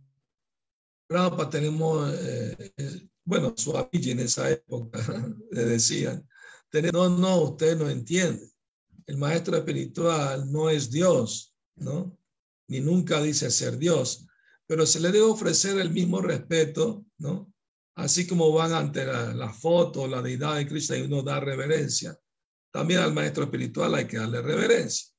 [1.08, 5.00] Prabhupada tenemos, eh, eh, bueno, su en esa época,
[5.52, 6.28] le decían,
[6.92, 8.50] no, no, usted no entiende.
[9.06, 12.18] El maestro espiritual no es Dios, ¿no?
[12.68, 14.26] Ni nunca dice ser Dios,
[14.68, 17.54] pero se le debe ofrecer el mismo respeto, ¿no?
[17.96, 22.18] Así como van ante la, foto, la deidad de Cristo y uno da reverencia,
[22.72, 25.14] también al maestro espiritual hay que darle reverencia,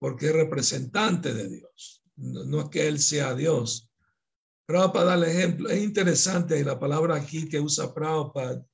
[0.00, 3.88] porque es representante de Dios, no, es que él sea Dios.
[4.66, 8.66] Prabhupada da el ejemplo, es interesante la palabra aquí que usa Prabhupada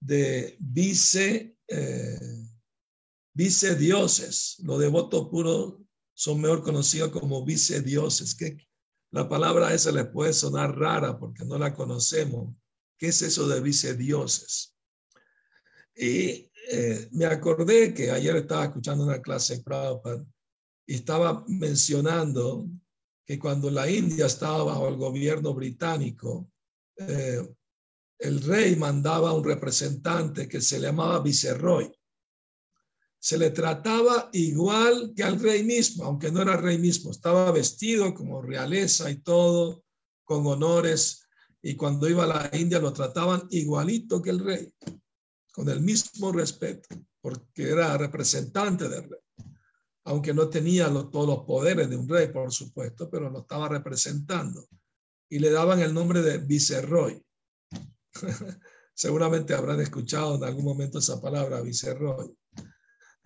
[0.00, 2.46] de vice, eh,
[3.34, 5.85] vice dioses, los devotos puros
[6.16, 8.34] son mejor conocidos como vicedioses.
[8.34, 8.56] Que
[9.12, 12.54] la palabra esa les puede sonar rara porque no la conocemos.
[12.98, 14.74] ¿Qué es eso de vicedioses?
[15.94, 20.26] Y eh, me acordé que ayer estaba escuchando una clase en Prabhupada
[20.86, 22.66] y estaba mencionando
[23.26, 26.50] que cuando la India estaba bajo el gobierno británico,
[26.96, 27.46] eh,
[28.18, 31.92] el rey mandaba un representante que se llamaba viceroy
[33.18, 38.14] se le trataba igual que al rey mismo, aunque no era rey mismo, estaba vestido
[38.14, 39.84] como realeza y todo,
[40.24, 41.26] con honores,
[41.62, 44.72] y cuando iba a la India lo trataban igualito que el rey,
[45.52, 46.88] con el mismo respeto,
[47.20, 49.20] porque era representante del rey,
[50.04, 54.68] aunque no tenía todos los poderes de un rey, por supuesto, pero lo estaba representando,
[55.28, 57.20] y le daban el nombre de viceroy.
[58.94, 62.34] Seguramente habrán escuchado en algún momento esa palabra, viceroy.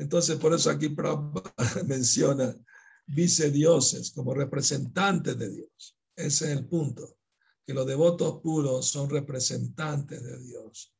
[0.00, 0.88] Entonces, por eso aquí
[1.86, 2.56] menciona
[3.06, 5.98] vicedioses como representantes de Dios.
[6.16, 7.18] Ese es el punto,
[7.66, 10.94] que los devotos puros son representantes de Dios.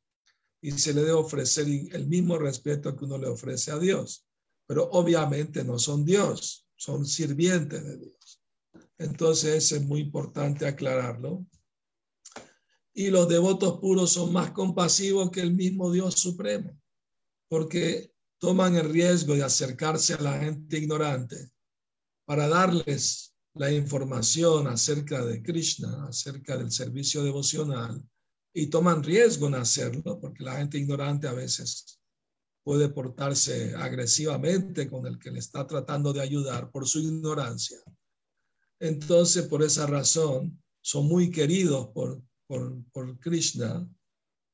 [0.61, 4.27] Y se le debe ofrecer el mismo respeto que uno le ofrece a Dios.
[4.67, 8.43] Pero obviamente no son Dios, son sirvientes de Dios.
[8.99, 11.43] Entonces, es muy importante aclararlo.
[12.93, 16.79] Y los devotos puros son más compasivos que el mismo Dios Supremo,
[17.49, 18.10] porque
[18.41, 21.51] toman el riesgo de acercarse a la gente ignorante
[22.25, 28.03] para darles la información acerca de Krishna, acerca del servicio devocional,
[28.51, 31.99] y toman riesgo en hacerlo, porque la gente ignorante a veces
[32.63, 37.77] puede portarse agresivamente con el que le está tratando de ayudar por su ignorancia.
[38.79, 43.87] Entonces, por esa razón, son muy queridos por, por, por Krishna,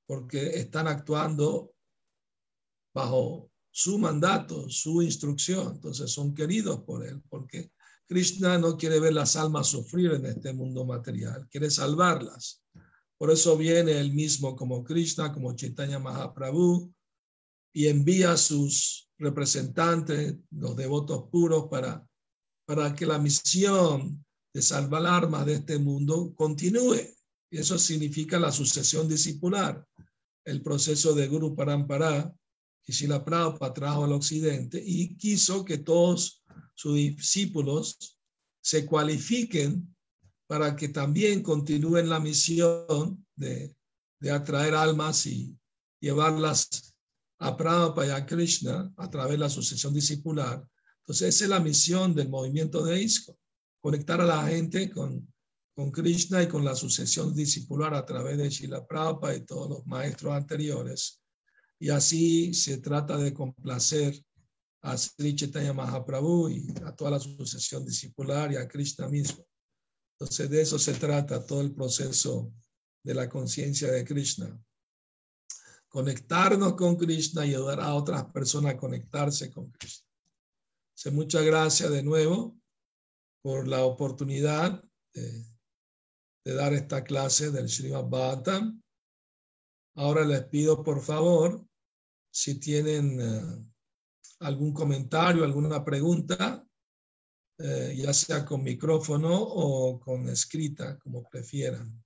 [0.06, 1.74] porque están actuando
[2.94, 5.76] bajo su mandato, su instrucción.
[5.76, 7.72] Entonces, son queridos por él, porque
[8.08, 12.64] Krishna no quiere ver las almas sufrir en este mundo material, quiere salvarlas.
[13.20, 16.92] Por eso viene él mismo como Krishna, como Chaitanya Mahaprabhu,
[17.72, 22.04] y envía a sus representantes, los devotos puros, para,
[22.66, 24.26] para que la misión
[24.56, 26.98] de salvar almas de este mundo continúe.
[27.52, 29.86] Y eso significa la sucesión discipular,
[30.46, 32.34] el proceso de Guru Parampara,
[32.88, 36.42] que Srila Prabhupada trajo al occidente y quiso que todos
[36.74, 38.18] sus discípulos
[38.62, 39.94] se cualifiquen
[40.48, 43.76] para que también continúen la misión de,
[44.22, 45.54] de atraer almas y
[46.00, 46.96] llevarlas
[47.40, 50.66] a Prabhupada y a Krishna a través de la sucesión discipular.
[51.00, 53.38] Entonces, esa es la misión del movimiento de ISKCO,
[53.82, 55.28] conectar a la gente con,
[55.76, 59.86] con Krishna y con la sucesión discipular a través de Shila Prabhupada y todos los
[59.86, 61.22] maestros anteriores.
[61.80, 64.24] Y así se trata de complacer
[64.82, 69.46] a Sri Chaitanya Mahaprabhu y a toda la sucesión discipular y a Krishna mismo.
[70.14, 72.52] Entonces, de eso se trata todo el proceso
[73.04, 74.60] de la conciencia de Krishna
[75.90, 80.06] conectarnos con Krishna y ayudar a otras personas a conectarse con Krishna.
[81.12, 82.56] muchas gracias de nuevo
[83.42, 85.46] por la oportunidad de,
[86.44, 88.82] dar esta clase del Srimad Bhattam.
[89.98, 91.66] Ahora les pido por favor,
[92.30, 93.66] si tienen eh,
[94.42, 96.64] algún comentario, alguna pregunta,
[97.58, 102.04] eh, ya sea con micrófono o con escrita, como prefieran.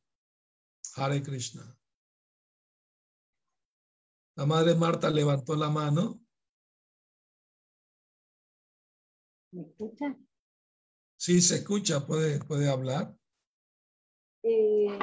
[0.96, 1.78] Hare Krishna.
[4.38, 6.22] La madre Marta levantó la mano.
[9.52, 10.18] ¿Me escucha?
[11.18, 13.14] Sí, se escucha, puede, puede hablar.
[14.44, 14.98] Eh,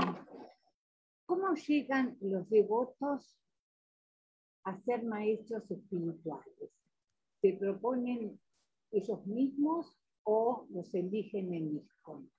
[1.28, 3.36] ¿Cómo llegan los devotos
[4.64, 6.70] a ser maestros espirituales?
[7.42, 8.40] ¿Se proponen
[8.90, 12.32] ellos mismos o los eligen en ISKCON?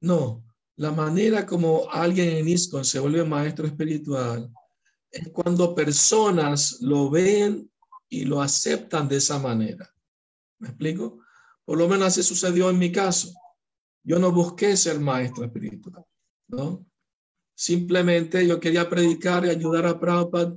[0.00, 0.42] No,
[0.74, 4.52] la manera como alguien en ISKCON se vuelve maestro espiritual
[5.08, 7.70] es cuando personas lo ven
[8.08, 9.88] y lo aceptan de esa manera.
[10.58, 11.20] ¿Me explico?
[11.64, 13.32] Por lo menos así sucedió en mi caso.
[14.02, 16.04] Yo no busqué ser maestro espiritual,
[16.48, 16.84] ¿no?
[17.54, 20.56] Simplemente yo quería predicar y ayudar a Prabhupada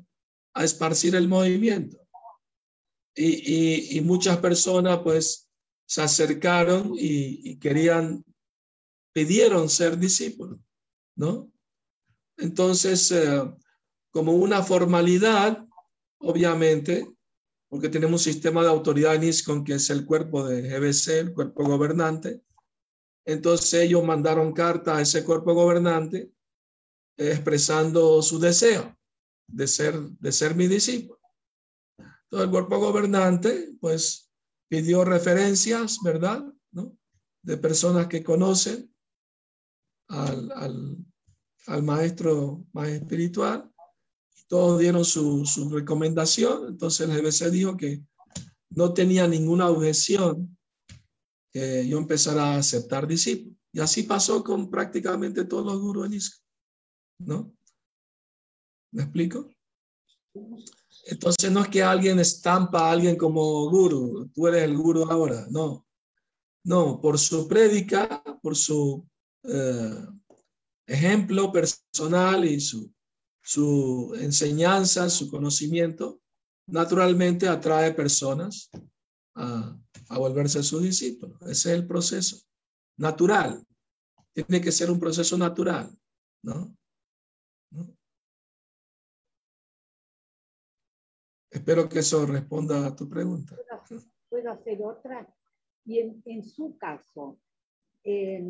[0.53, 1.99] a esparcir el movimiento.
[3.15, 5.49] Y, muchas personas pues
[5.85, 8.23] se acercaron y, querían,
[9.13, 10.59] pidieron ser discípulos,
[11.15, 11.51] ¿no?
[12.37, 13.41] Entonces, eh,
[14.11, 15.65] como una formalidad,
[16.19, 17.07] obviamente,
[17.69, 21.33] porque tenemos un sistema de autoridad en ISCON que es el cuerpo de GBC, el
[21.33, 22.41] cuerpo gobernante.
[23.25, 26.31] Entonces ellos mandaron carta a ese cuerpo gobernante
[27.17, 28.95] expresando su deseo
[29.47, 31.19] de ser, de ser mi discípulo.
[31.97, 34.29] Entonces el cuerpo gobernante, pues,
[34.69, 36.45] pidió referencias, ¿verdad?
[36.71, 36.97] ¿No?
[37.41, 38.93] De personas que conocen
[40.09, 40.97] al, al,
[41.67, 43.71] al maestro más espiritual
[44.47, 48.03] todos dieron su, recomendación, entonces el GBC dijo que
[48.69, 50.57] no tenía ninguna objeción
[51.51, 53.57] que yo empezara a aceptar discípulos.
[53.73, 56.43] Y así pasó con prácticamente todos los gurús
[57.19, 57.53] ¿no?
[58.91, 59.49] ¿Me explico?
[61.05, 65.47] Entonces no es que alguien estampa a alguien como guru, tú eres el guru ahora,
[65.49, 65.85] no.
[66.63, 69.07] No, por su prédica, por su
[69.43, 70.05] eh,
[70.85, 72.91] ejemplo personal y su
[73.47, 76.19] su enseñanza, su conocimiento,
[76.67, 78.69] naturalmente atrae personas
[79.35, 79.73] a,
[80.09, 81.41] volverse sus discípulos.
[81.43, 82.41] Ese es el proceso
[82.97, 83.65] natural.
[84.33, 85.97] Tiene que ser un proceso natural,
[86.43, 86.75] ¿no?
[91.49, 93.55] Espero que eso responda a tu pregunta.
[94.29, 95.27] ¿Puedo hacer otra?
[95.85, 97.39] Y en, su caso,
[98.03, 98.43] eh,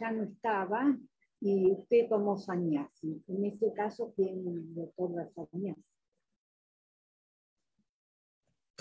[0.00, 0.98] ya no estaba,
[1.40, 3.22] y usted como Sanyasi.
[3.28, 5.84] En este caso, ¿quién le otorga Sanyasi?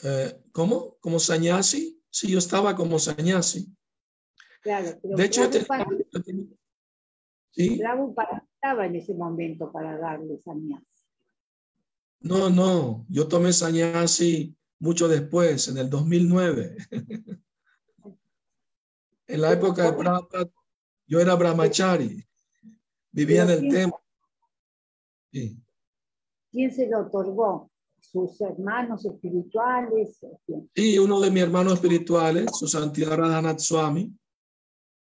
[0.04, 0.98] Eh, ¿Cómo?
[1.00, 2.04] ¿Como Sanyasi?
[2.10, 3.72] Sí, yo estaba como Sanyasi.
[4.62, 5.42] Claro, pero de hecho,
[7.54, 7.78] Sí.
[7.78, 10.82] Prabhupada estaba en ese momento para darle sannyas.
[12.22, 16.78] No, no, yo tomé sannyasi mucho después, en el 2009.
[19.28, 20.52] en la época de Prabhupada,
[21.08, 22.24] yo era brahmachari,
[23.12, 24.00] vivía en el templo.
[25.32, 25.58] Sí.
[26.52, 27.72] ¿Quién se lo otorgó?
[28.00, 30.20] ¿Sus hermanos espirituales?
[30.76, 34.16] Sí, uno de mis hermanos espirituales, su santidad Radhanath Swami,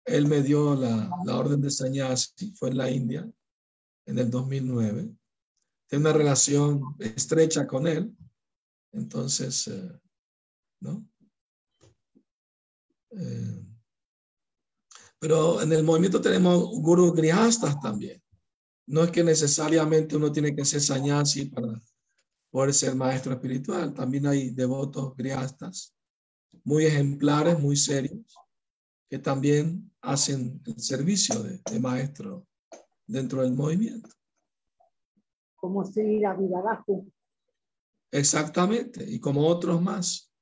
[0.05, 3.31] él me dio la, la orden de sannyasi, fue en la India,
[4.07, 5.20] en el 2009
[5.91, 8.16] tengo una relación estrecha con él.
[8.93, 10.01] Entonces, eh,
[10.80, 11.05] ¿no?
[13.11, 13.66] Eh,
[15.18, 18.22] pero en el movimiento tenemos gurus grihastas también.
[18.86, 21.82] No es que necesariamente uno tiene que ser sanyasi para
[22.51, 23.93] poder ser maestro espiritual.
[23.93, 25.93] También hay devotos grihastas
[26.62, 28.36] muy ejemplares, muy serios,
[29.09, 32.47] que también hacen el servicio de maestro
[33.07, 34.20] dentro del movimiento
[35.61, 37.05] como Sri abajo.
[38.11, 40.33] Exactamente, y como otros más.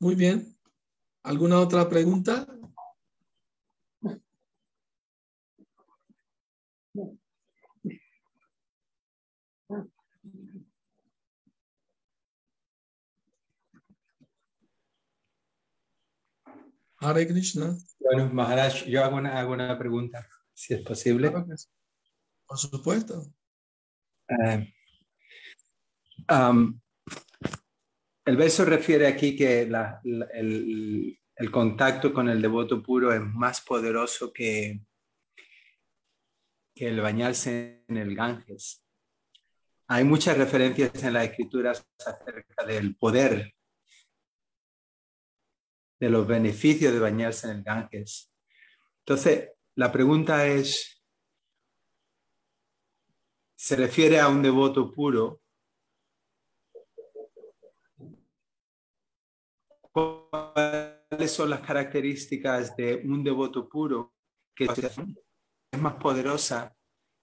[0.00, 0.56] Muy bien.
[1.22, 2.46] ¿Alguna otra pregunta?
[17.00, 17.76] Hare Krishna.
[18.00, 20.26] Bueno, Maharaj, yo hago una, hago una pregunta
[20.58, 21.30] si es posible.
[21.30, 23.32] Por supuesto.
[24.28, 24.74] Eh,
[26.30, 26.80] um,
[28.24, 34.32] el verso refiere aquí que el, el, contacto con el devoto puro es más poderoso
[34.32, 34.80] que,
[36.74, 38.84] que el bañarse en el Ganges.
[39.86, 43.54] Hay muchas referencias en las escrituras acerca del poder,
[46.00, 48.30] de los beneficios de bañarse en el Ganges.
[49.06, 51.00] Entonces, la pregunta es,
[53.56, 55.40] ¿se refiere a un devoto puro?
[59.92, 64.14] ¿Cuáles son las características de un devoto puro
[64.52, 66.74] que es más poderosa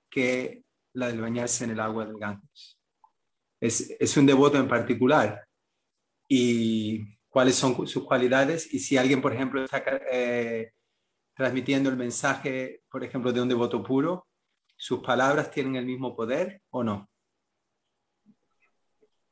[0.10, 2.80] que la del bañarse en el agua del Ganges?
[3.60, 5.46] Es, un devoto en particular.
[6.30, 8.74] ¿Y cuáles son sus cualidades?
[8.74, 10.72] Y si alguien, por ejemplo, está eh,
[11.36, 14.28] transmitiendo el mensaje, por ejemplo, de un devoto puro,
[14.78, 17.10] ¿sus palabras tienen el mismo poder o no?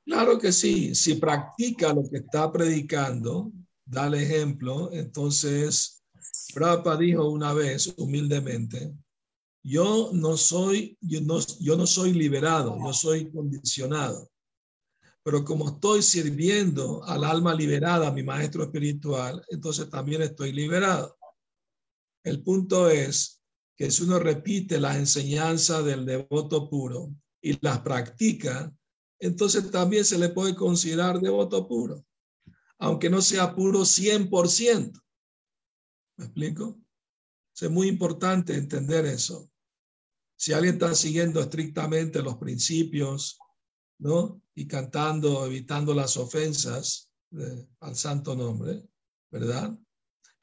[0.06, 3.52] Claro que sí, si practica lo que está predicando,
[3.86, 6.04] da el ejemplo, entonces
[6.54, 8.94] Prabhupada dijo una vez humildemente,
[9.64, 14.30] yo no soy, yo no, yo no soy liberado, yo soy condicionado.
[15.24, 21.18] Pero como estoy sirviendo al alma liberada, a mi maestro espiritual, entonces también estoy liberado.
[22.24, 23.44] El punto es
[23.78, 28.74] que si uno repite las enseñanzas del devoto puro y las practica,
[29.20, 32.06] entonces también se le puede considerar devoto puro,
[32.80, 35.02] aunque no sea puro 100%.
[36.18, 36.80] ¿Me explico?
[37.56, 39.50] Es muy importante entender eso.
[40.36, 43.40] Si alguien está siguiendo estrictamente los principios,
[44.00, 44.42] ¿no?
[44.56, 47.10] Y cantando, evitando las ofensas
[47.80, 48.88] al santo nombre,
[49.32, 49.78] ¿verdad?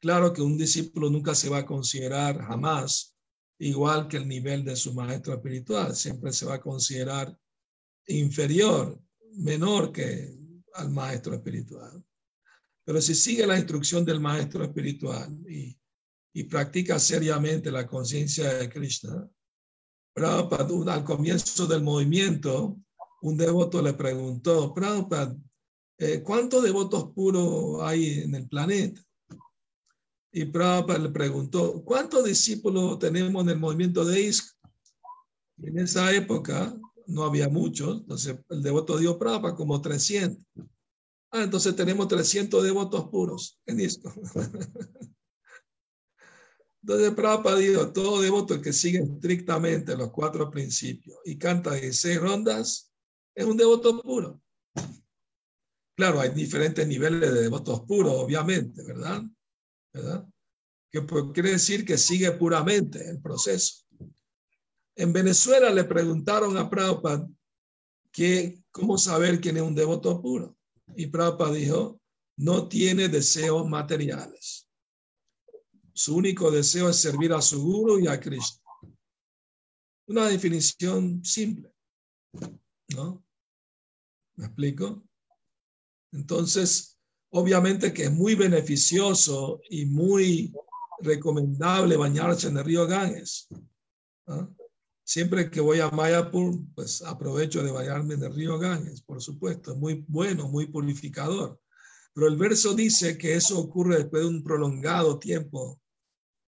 [0.01, 3.15] Claro que un discípulo nunca se va a considerar jamás
[3.59, 7.37] igual que el nivel de su maestro espiritual, siempre se va a considerar
[8.07, 8.99] inferior,
[9.35, 10.35] menor que
[10.73, 12.03] al maestro espiritual.
[12.83, 15.77] Pero si sigue la instrucción del maestro espiritual y,
[16.49, 19.29] practica seriamente la conciencia de Krishna,
[20.13, 22.79] Prabhupada, al comienzo del movimiento,
[23.21, 25.37] un devoto le preguntó, Prabhupada,
[25.99, 29.01] eh, ¿cuántos devotos puros hay en el planeta?
[30.33, 34.55] Y Prabhupada le preguntó, ¿cuántos discípulos tenemos en el movimiento de ISK?
[35.63, 36.75] En esa época
[37.07, 40.43] no había muchos, entonces el devoto dio Prabhupada como 300.
[41.31, 44.05] Ah, entonces tenemos 300 devotos puros en ISK.
[46.83, 52.91] Entonces Prabhupada dijo, todo devoto que sigue estrictamente los cuatro principios y canta 16 rondas,
[53.35, 54.41] es un devoto puro.
[55.95, 59.21] Claro, hay diferentes niveles de devotos puros, obviamente, ¿verdad?
[59.93, 60.27] ¿Verdad?
[60.91, 63.85] Que quiere decir que sigue puramente el proceso.
[64.95, 67.27] En Venezuela le preguntaron a Prabhupada
[68.11, 70.57] que, cómo saber quién es un devoto puro.
[70.95, 72.01] Y Prabhupada dijo,
[72.37, 74.67] no tiene deseos materiales.
[75.93, 78.61] Su único deseo es servir a su guru y a Cristo.
[80.07, 81.71] Una definición simple.
[82.89, 83.23] ¿No?
[84.35, 85.03] ¿Me explico?
[86.11, 86.99] Entonces,
[87.31, 90.53] obviamente que es muy beneficioso y muy
[90.99, 93.47] recomendable bañarse en el río Ganges.
[95.03, 99.71] Siempre que voy a Mayapur, pues aprovecho de bañarme en el río Ganges, por supuesto,
[99.71, 101.59] es muy bueno, muy purificador.
[102.13, 105.79] Pero el verso dice que eso ocurre después de un prolongado tiempo.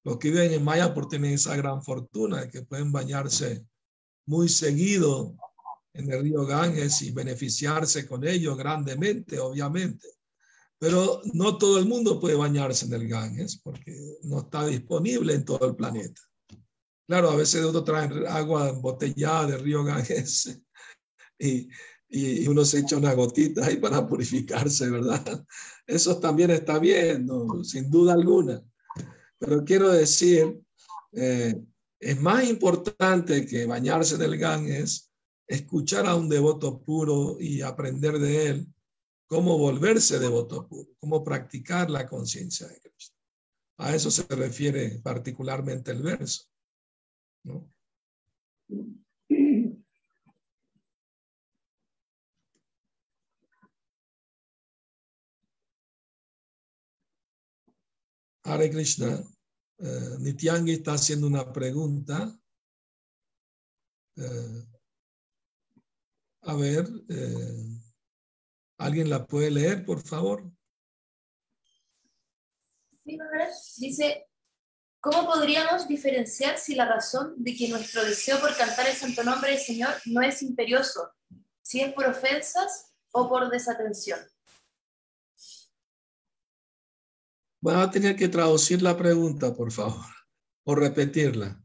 [0.04, 3.66] Los que viven en Mayapur tienen esa gran fortuna de que pueden bañarse
[4.26, 5.36] muy seguido
[5.94, 10.08] en el río Ganges y beneficiarse con ello grandemente, obviamente.
[10.84, 15.46] Pero no todo el mundo puede bañarse en el Ganges porque no está disponible en
[15.46, 16.22] todo el planeta.
[17.08, 20.60] Claro, a veces uno trae agua embotellada del río Ganges
[21.40, 21.70] y,
[22.10, 25.46] y, uno se echa una gotita ahí para purificarse, ¿verdad?
[25.88, 27.30] Eso también está bien,
[27.64, 28.62] sin duda alguna.
[29.40, 30.62] Pero quiero decir,
[31.14, 31.64] eh,
[31.98, 35.10] es más importante que bañarse en el Ganges,
[35.48, 38.74] escuchar a un devoto puro y aprender de él
[39.28, 43.18] cómo volverse devoto puro, cómo practicar la conciencia de Cristo.
[43.78, 46.46] A eso se refiere particularmente el verso.
[47.44, 47.74] ¿no?
[58.46, 59.24] Hare Krishna,
[59.80, 62.38] uh, Nityangi está haciendo una pregunta.
[64.18, 64.62] Uh,
[66.42, 67.83] a ver, uh,
[68.78, 70.52] ¿alguien la puede leer, por favor?
[73.04, 73.18] Sí,
[73.78, 74.28] dice,
[75.04, 79.52] ¿Cómo podríamos diferenciar si la razón de que nuestro deseo por cantar el santo nombre
[79.52, 81.12] del Señor no es imperioso,
[81.62, 84.18] si es por ofensas o por desatención?
[87.60, 90.06] Voy a tener que traducir la pregunta, por favor,
[90.64, 91.62] o repetirla.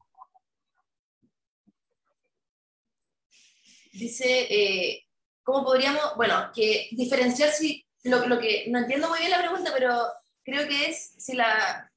[3.93, 5.08] Dice, eh,
[5.49, 9.71] ¿cómo podríamos, bueno, que diferenciar si, lo, lo que, no entiendo muy bien la pregunta,
[9.75, 9.95] pero
[10.45, 11.91] creo que es si la,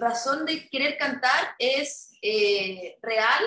[0.00, 3.44] razón de querer cantar es eh, real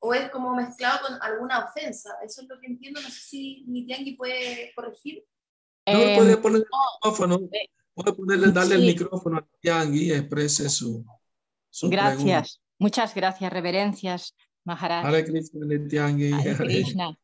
[0.00, 2.16] o es como mezclado con alguna ofensa.
[2.24, 3.00] Eso es lo que entiendo.
[3.00, 5.24] No sé si Nitiangi puede corregir.
[5.86, 6.66] No, puede em, poner el
[7.00, 7.40] micrófono.
[7.52, 11.04] Eh, puede ponerle, darle el micrófono a Nitiangi y exprese su,
[11.70, 12.60] su Gracias.
[12.78, 13.52] Muchas gracias.
[13.52, 14.34] Reverencias,
[14.64, 15.06] Maharaj.
[15.06, 15.64] Hare Krishna.
[15.64, 17.18] Hare Krishna.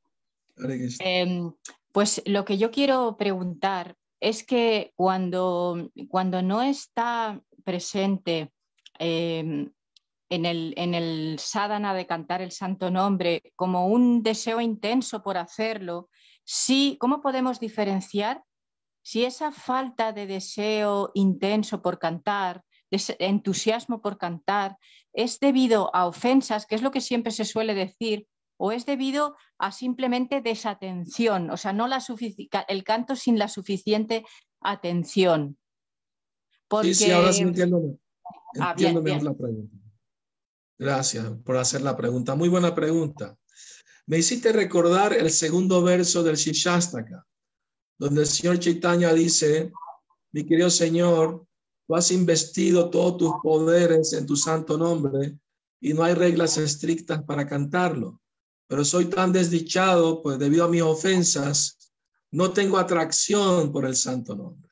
[1.00, 1.52] Em,
[1.92, 8.52] pues lo que yo quiero preguntar es que cuando, cuando no está presente
[8.98, 9.72] em,
[10.28, 15.38] en, el, en el sadhana de cantar el santo nombre como un deseo intenso por
[15.38, 16.11] hacerlo,
[16.44, 18.42] sí, ¿cómo podemos diferenciar
[19.02, 24.76] si esa falta de deseo intenso por cantar, de entusiasmo por cantar,
[25.12, 28.26] es debido a ofensas, que es lo que siempre se suele decir,
[28.62, 32.04] o es debido a simplemente desatención, o sea, no la
[32.68, 34.22] el canto sin la suficiente
[34.61, 35.56] atención.
[36.82, 37.98] Sí, sí, ahora sí entiendo,
[38.61, 39.76] ah, mejor la pregunta.
[40.78, 42.34] Gracias por hacer la pregunta.
[42.34, 43.34] Muy buena pregunta.
[44.06, 47.26] Me hiciste recordar el segundo verso del Shishastaka,
[47.98, 49.72] donde el señor Chaitanya dice,
[50.32, 51.46] mi querido Señor,
[51.86, 55.38] tú has investido todos tus poderes en tu santo nombre
[55.80, 58.20] y no hay reglas estrictas para cantarlo.
[58.70, 61.92] Pero soy tan desdichado, pues debido a mis ofensas,
[62.30, 64.70] no tengo atracción por el santo nombre.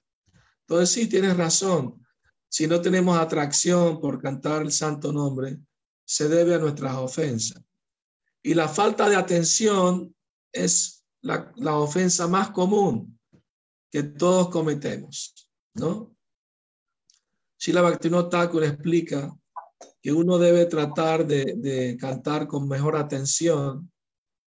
[0.60, 2.06] Entonces sí, tienes razón.
[2.48, 5.58] Si no tenemos atracción por cantar el santo nombre,
[6.04, 7.60] se debe a nuestras ofensas.
[8.40, 10.14] Y la falta de atención
[10.52, 13.18] es la, ofensa más común
[13.90, 16.14] que todos cometemos, ¿no?
[17.58, 19.36] Shila Bhaktivinoda Thakur explica
[20.02, 23.90] que uno debe tratar de, cantar con mejor atención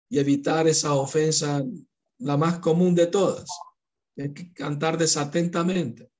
[0.08, 1.64] y evitar esa ofensa,
[2.18, 3.48] la más común de todas,
[4.14, 6.10] que cantar desatentamente.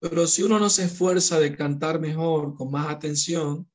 [0.00, 3.70] Pero si uno no se esfuerza de cantar mejor, con más atención,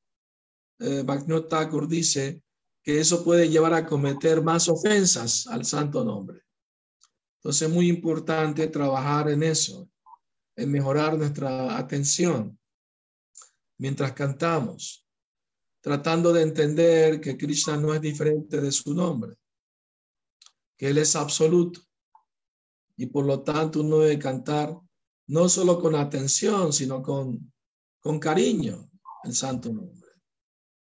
[0.78, 1.04] eh,
[1.48, 2.42] Thakur dice
[2.82, 6.42] que eso puede llevar a cometer más ofensas al santo nombre.
[7.38, 9.90] Entonces es muy importante trabajar en eso,
[10.56, 12.59] en mejorar nuestra atención
[13.80, 15.06] mientras cantamos,
[15.80, 19.36] tratando de entender que Krishna no es diferente de su nombre,
[20.76, 21.80] que Él es absoluto
[22.96, 24.78] y por lo tanto uno debe cantar
[25.28, 27.50] no solo con atención, sino con,
[28.00, 28.90] con cariño
[29.24, 30.10] el santo nombre,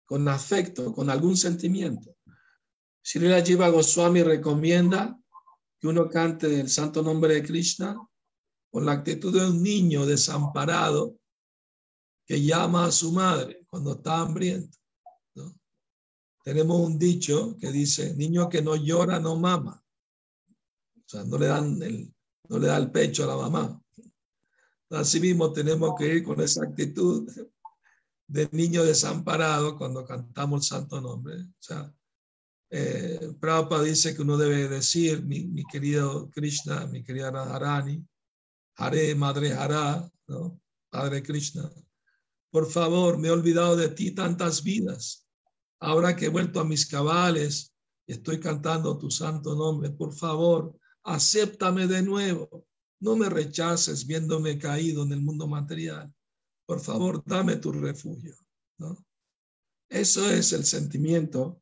[0.04, 2.16] con afecto, con algún sentimiento.
[3.02, 5.18] Srila Jiva Goswami recomienda
[5.80, 7.96] que uno cante el santo nombre de Krishna
[8.70, 11.16] con la actitud de un niño desamparado
[12.26, 14.76] que llama a su madre cuando está hambriento.
[16.44, 19.82] Tenemos un dicho que dice, niño que no llora no mama.
[20.96, 22.14] O sea, no le dan el,
[22.48, 23.82] no le da el pecho a la mamá.
[24.90, 27.28] Así mismo tenemos que ir con esa actitud
[28.28, 31.36] de niño desamparado cuando cantamos el santo nombre.
[31.36, 31.92] O sea,
[32.70, 38.04] eh, Prabhupada dice que uno debe decir, mi, querido Krishna, mi querida Radharani,
[38.76, 40.60] Hare, Madre Hara, ¿no?
[40.90, 41.70] Padre Krishna,
[42.56, 45.28] por favor, me he olvidado de ti tantas vidas.
[45.78, 47.74] Ahora que he vuelto a mis cabales
[48.06, 52.64] estoy cantando tu santo nombre, por favor, acéptame de nuevo.
[52.98, 56.10] No me rechaces viéndome caído en el mundo material.
[56.64, 58.34] Por favor, dame tu refugio.
[59.90, 61.60] Eso es el sentimiento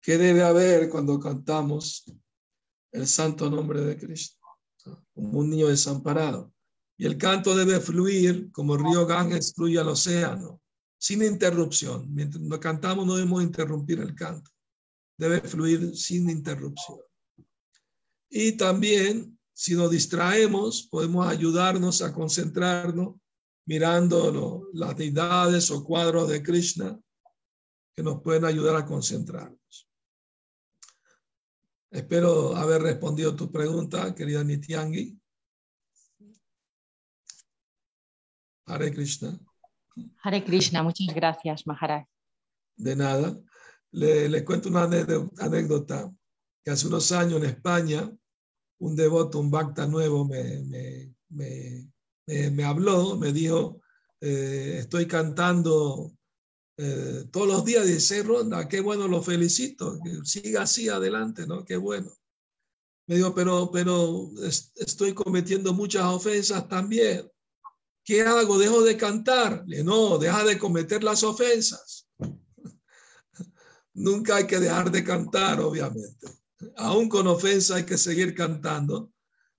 [0.00, 2.04] que debe haber cuando cantamos
[2.92, 4.38] el santo nombre de Cristo,
[5.14, 6.54] como un niño desamparado.
[7.02, 10.62] Y el canto debe fluir como el río Ganges fluye al océano,
[10.96, 12.06] sin interrupción.
[12.14, 14.48] Mientras lo cantamos no debemos interrumpir el canto.
[15.18, 17.00] Debe fluir sin interrupción.
[18.30, 23.16] Y también, si nos distraemos, podemos ayudarnos a concentrarnos
[23.66, 27.00] mirando las deidades o cuadros de Krishna
[27.96, 29.88] que nos pueden ayudar a concentrarnos.
[31.90, 35.20] Espero haber respondido tu pregunta, querida Nityangi.
[38.66, 39.38] Hare Krishna.
[40.22, 42.06] Hare Krishna, muchas gracias, Maharaj.
[42.76, 43.38] De nada.
[43.92, 46.10] Le, cuento una anécdota
[46.64, 48.10] que hace unos años en España,
[48.78, 53.82] un devoto, un bhakta nuevo, me, me, habló, me dijo,
[54.20, 56.12] eh, estoy cantando
[56.78, 61.46] eh, todos los días de seis rondas, qué bueno, lo felicito, que siga así adelante,
[61.46, 61.64] ¿no?
[61.64, 62.10] Qué bueno.
[63.06, 64.30] Me dijo, pero, pero
[64.76, 67.31] estoy cometiendo muchas ofensas también.
[68.04, 68.58] ¿Qué hago?
[68.58, 69.64] ¿Dejo de cantar?
[69.66, 72.08] No, deja de cometer las ofensas.
[73.94, 76.26] Nunca hay que dejar de cantar, obviamente.
[76.76, 79.12] Aún con ofensa hay que seguir cantando,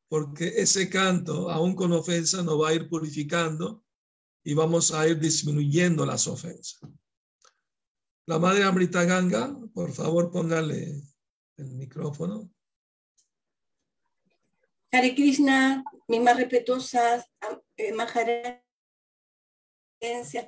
[0.10, 3.84] porque ese canto, aún con ofensa, nos va a ir purificando
[4.44, 6.80] y vamos a ir disminuyendo las ofensas.
[8.26, 11.02] La madre Amrita Ganga, por favor, póngale
[11.58, 12.50] el micrófono.
[14.92, 17.26] Hare Krishna, mis más respetuosas
[17.88, 18.62] eh, Maharaj,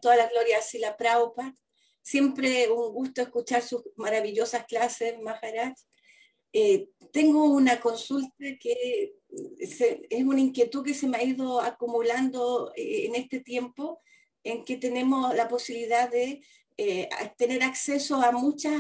[0.02, 1.54] toda la gloria a la Prabhupada.
[2.02, 5.74] Siempre un gusto escuchar sus maravillosas clases, Maharaj.
[6.58, 9.16] Eh, tengo una consulta que
[9.60, 14.02] es una inquietud que se me ha ido acumulando eh, en este tiempo,
[14.42, 16.42] en que tenemos la posibilidad de
[16.78, 18.72] eh, tener acceso a muchos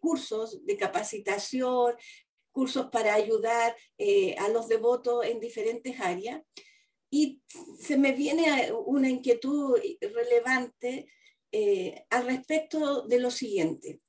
[0.00, 1.94] cursos de capacitación,
[2.52, 3.74] cursos para ayudar
[4.38, 6.42] a los devotos en diferentes áreas.
[7.10, 7.40] Y
[7.78, 11.10] se me viene una inquietud relevante
[12.10, 14.00] al respecto de lo siguiente.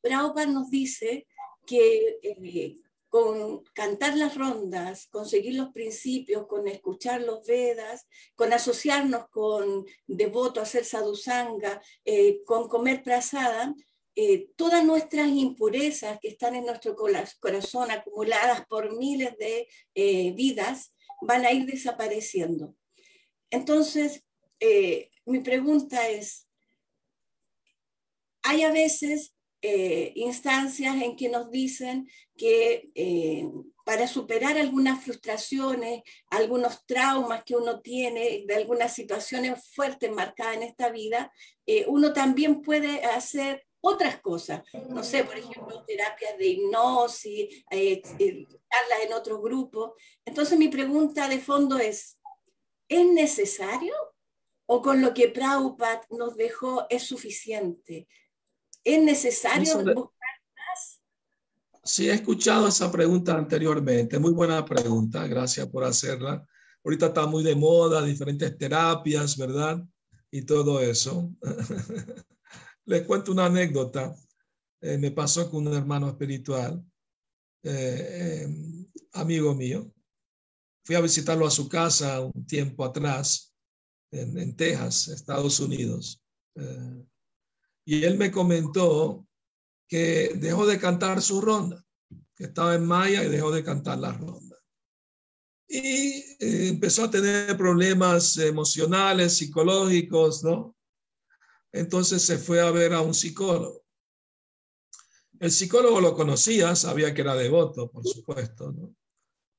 [0.00, 1.26] Prabhupada nos dice
[1.66, 2.76] que eh,
[3.08, 10.60] con cantar las rondas, conseguir los principios, con escuchar los Vedas, con asociarnos con devoto,
[10.60, 13.74] hacer sadhusanga, eh, con comer prasada,
[14.14, 19.68] eh, todas nuestras impurezas que están en nuestro corazón acumuladas por miles de
[20.34, 22.74] vidas van a ir desapareciendo.
[23.50, 24.24] Entonces,
[25.24, 26.48] mi pregunta es,
[28.42, 33.44] hay a veces eh, instancias en que nos dicen que eh,
[33.84, 40.62] para superar algunas frustraciones, algunos traumas que uno tiene, de algunas situaciones fuertes marcadas en
[40.62, 41.32] esta vida,
[41.66, 44.62] eh, uno también puede hacer otras cosas.
[44.88, 49.94] No sé, por ejemplo, terapias de hipnosis, charlas en otro grupo.
[50.24, 52.18] Entonces mi pregunta de fondo es,
[52.88, 53.94] ¿es necesario?
[54.66, 58.06] ¿O con lo que Prabhupada nos dejó es suficiente?
[58.84, 61.02] ¿Es necesario buscar más?
[61.84, 64.18] Sí, he escuchado esa pregunta anteriormente.
[64.18, 65.26] Muy buena pregunta.
[65.26, 66.46] Gracias por hacerla.
[66.84, 69.82] Ahorita está muy de moda, diferentes terapias, ¿verdad?
[70.30, 71.30] Y todo eso.
[72.88, 74.16] Les cuento una anécdota.
[74.80, 76.82] Eh, me pasó con un hermano espiritual,
[77.62, 78.48] eh, eh,
[79.12, 79.92] amigo mío.
[80.86, 83.54] Fui a visitarlo a su casa un tiempo atrás,
[84.10, 86.22] en, en Texas, Estados Unidos.
[87.84, 89.26] Y él me comentó
[89.86, 91.84] que dejó de cantar su ronda,
[92.34, 94.56] que estaba en Maya y dejó de cantar la ronda.
[95.68, 100.74] Y eh, empezó a tener problemas emocionales, psicológicos, ¿no?
[101.72, 103.84] Entonces se fue a ver a un psicólogo.
[105.40, 108.74] El psicólogo lo conocía, sabía que era devoto, por supuesto.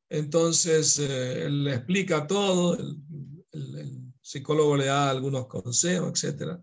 [0.10, 3.02] Entonces eh, él le explica todo, el,
[3.52, 6.62] el, psicólogo le da algunos consejos, etcétera.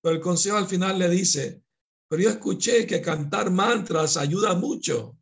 [0.00, 1.62] Pero el consejo al final le dice,
[2.08, 5.16] pero yo escuché que cantar mantras ayuda mucho.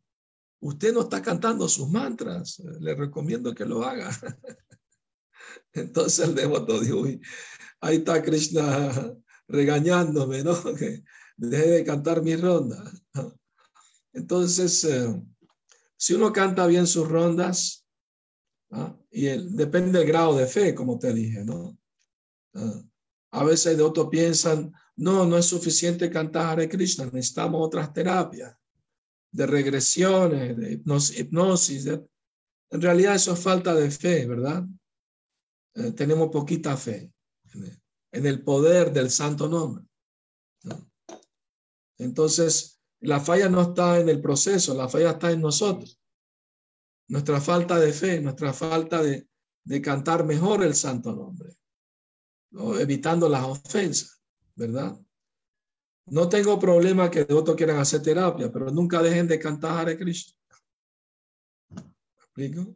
[0.59, 4.11] Usted no está cantando sus mantras, le recomiendo que lo haga.
[5.73, 7.05] Entonces el devoto dijo,
[7.79, 9.15] ahí está Krishna
[9.51, 10.53] regañándome, ¿no?
[10.77, 11.03] Que
[11.37, 12.83] deje de cantar mi ronda.
[14.13, 15.21] Entonces, eh,
[15.97, 17.85] si uno canta bien sus rondas,
[18.71, 18.97] ¿ah?
[19.11, 19.25] y
[19.55, 21.77] depende del grado de fe, como te dije, ¿no?
[22.53, 22.81] Ah,
[23.33, 28.53] a veces de otros piensan, no, no es suficiente cantar Hare Krishna, necesitamos otras terapias
[29.31, 31.85] de regresiones, de hipnosis.
[31.87, 34.65] En realidad eso es falta de fe, ¿verdad?
[35.75, 37.13] Eh, tenemos poquita fe
[38.11, 39.85] en el, poder del santo nombre.
[41.97, 45.99] Entonces, la falla no está en el proceso, la falla está en nosotros.
[47.07, 49.27] Nuestra falta de fe, nuestra falta de,
[49.63, 51.57] de cantar mejor el santo nombre,
[52.79, 54.21] evitando las ofensas,
[54.55, 54.99] ¿verdad?
[56.07, 60.35] No tengo problema que otros quieran hacer terapia, pero nunca dejen de cantar Hare Krishna.
[61.69, 61.83] ¿Me
[62.17, 62.75] explico?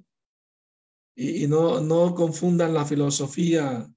[1.16, 3.90] Y, no, no confundan la filosofía,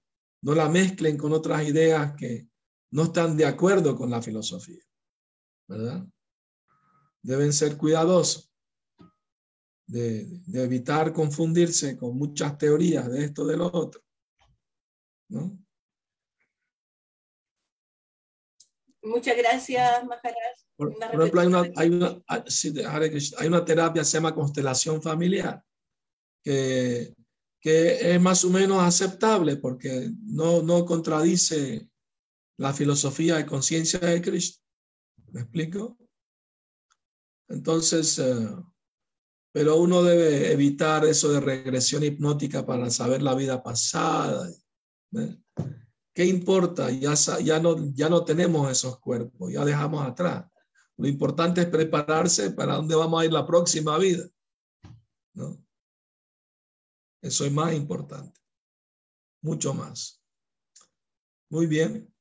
[0.43, 2.49] no la mezclen con otras ideas que
[2.93, 4.82] no están de acuerdo con la filosofía.
[5.66, 6.07] ¿Verdad?
[7.22, 8.51] Deben ser cuidadosos
[9.86, 14.03] de, de evitar confundirse con muchas teorías de esto de lo otro.
[15.28, 15.59] ¿No?
[19.03, 20.68] Muchas gracias, Maharaj.
[20.76, 22.45] Por, ejemplo, hay una, hay, una, ah,
[23.39, 25.62] hay una terapia que se llama constelación familiar,
[26.45, 27.14] que,
[27.61, 31.88] que es más o menos aceptable porque no, no contradice
[32.59, 34.62] la filosofía de conciencia de Cristo.
[35.32, 35.98] ¿Me explico?
[37.48, 38.48] Entonces, eh,
[39.52, 44.50] pero uno debe evitar eso de regresión hipnótica para saber la vida pasada.
[46.14, 46.90] ¿Qué importa?
[46.90, 50.46] Ya, ya, no, ya no tenemos esos cuerpos, ya dejamos atrás.
[50.96, 54.28] Lo importante es prepararse para dónde vamos a ir la próxima vida.
[55.34, 55.64] ¿no?
[57.22, 58.40] Eso es más importante,
[59.42, 60.22] mucho más.
[61.50, 62.12] Muy bien.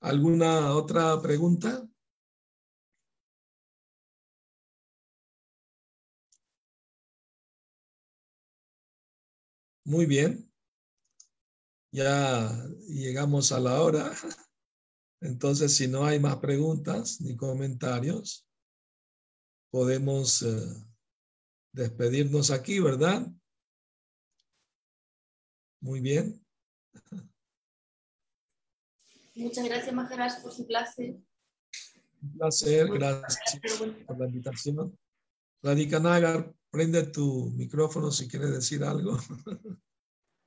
[0.00, 1.88] ¿Alguna otra pregunta?
[9.84, 10.46] Muy bien
[11.96, 12.52] ya
[12.88, 14.12] llegamos a la hora.
[15.22, 18.46] Entonces, si no hay más preguntas ni comentarios,
[19.70, 20.84] podemos eh,
[21.72, 23.26] despedirnos aquí, ¿verdad?
[25.86, 26.44] Muy bien.
[29.36, 31.16] Muchas gracias, Maharaj, por su clase.
[32.20, 33.60] Un placer, gracias
[34.04, 34.98] por la invitación.
[35.62, 39.16] Radhika Nagar, prende tu micrófono si quieres decir algo.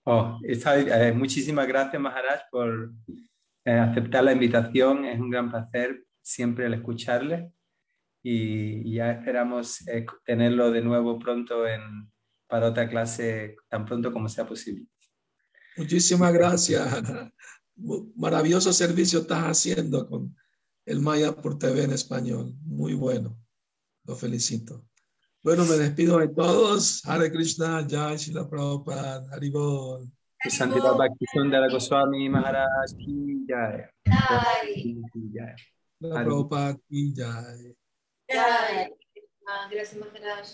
[0.06, 2.94] Oh, eh, muchísimas gracias, Maharaj, por
[3.64, 5.06] eh, aceptar la invitación.
[5.06, 7.52] Es un gran placer siempre el escucharle
[8.24, 12.12] y, ya esperamos eh, tenerlo de nuevo pronto en,
[12.48, 14.88] para otra clase tan pronto como sea posible.
[15.80, 16.86] Muchísimas gracias.
[18.18, 20.36] Maravilloso servicio estás haciendo con
[20.86, 22.54] el Maya por TV en español.
[22.66, 23.38] Muy bueno.
[24.04, 24.86] Lo felicito.
[25.42, 27.02] Bueno, me despido de todos.
[27.06, 30.12] Hare Krishna, Jai Shila Prabhupada, Haribol.
[30.50, 33.88] Santidad Bhakti Sundara Goswami Maharaj ki Jai.
[34.06, 35.56] Jai.
[36.02, 37.74] Prabhupada ki Jai.
[38.28, 38.90] Jai.
[39.72, 40.50] Gracias Maharaj.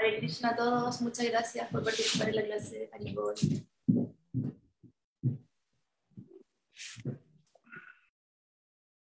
[0.00, 1.02] Hare Krishna a todos.
[1.02, 3.34] Muchas gracias por participar en la clase de Haribol.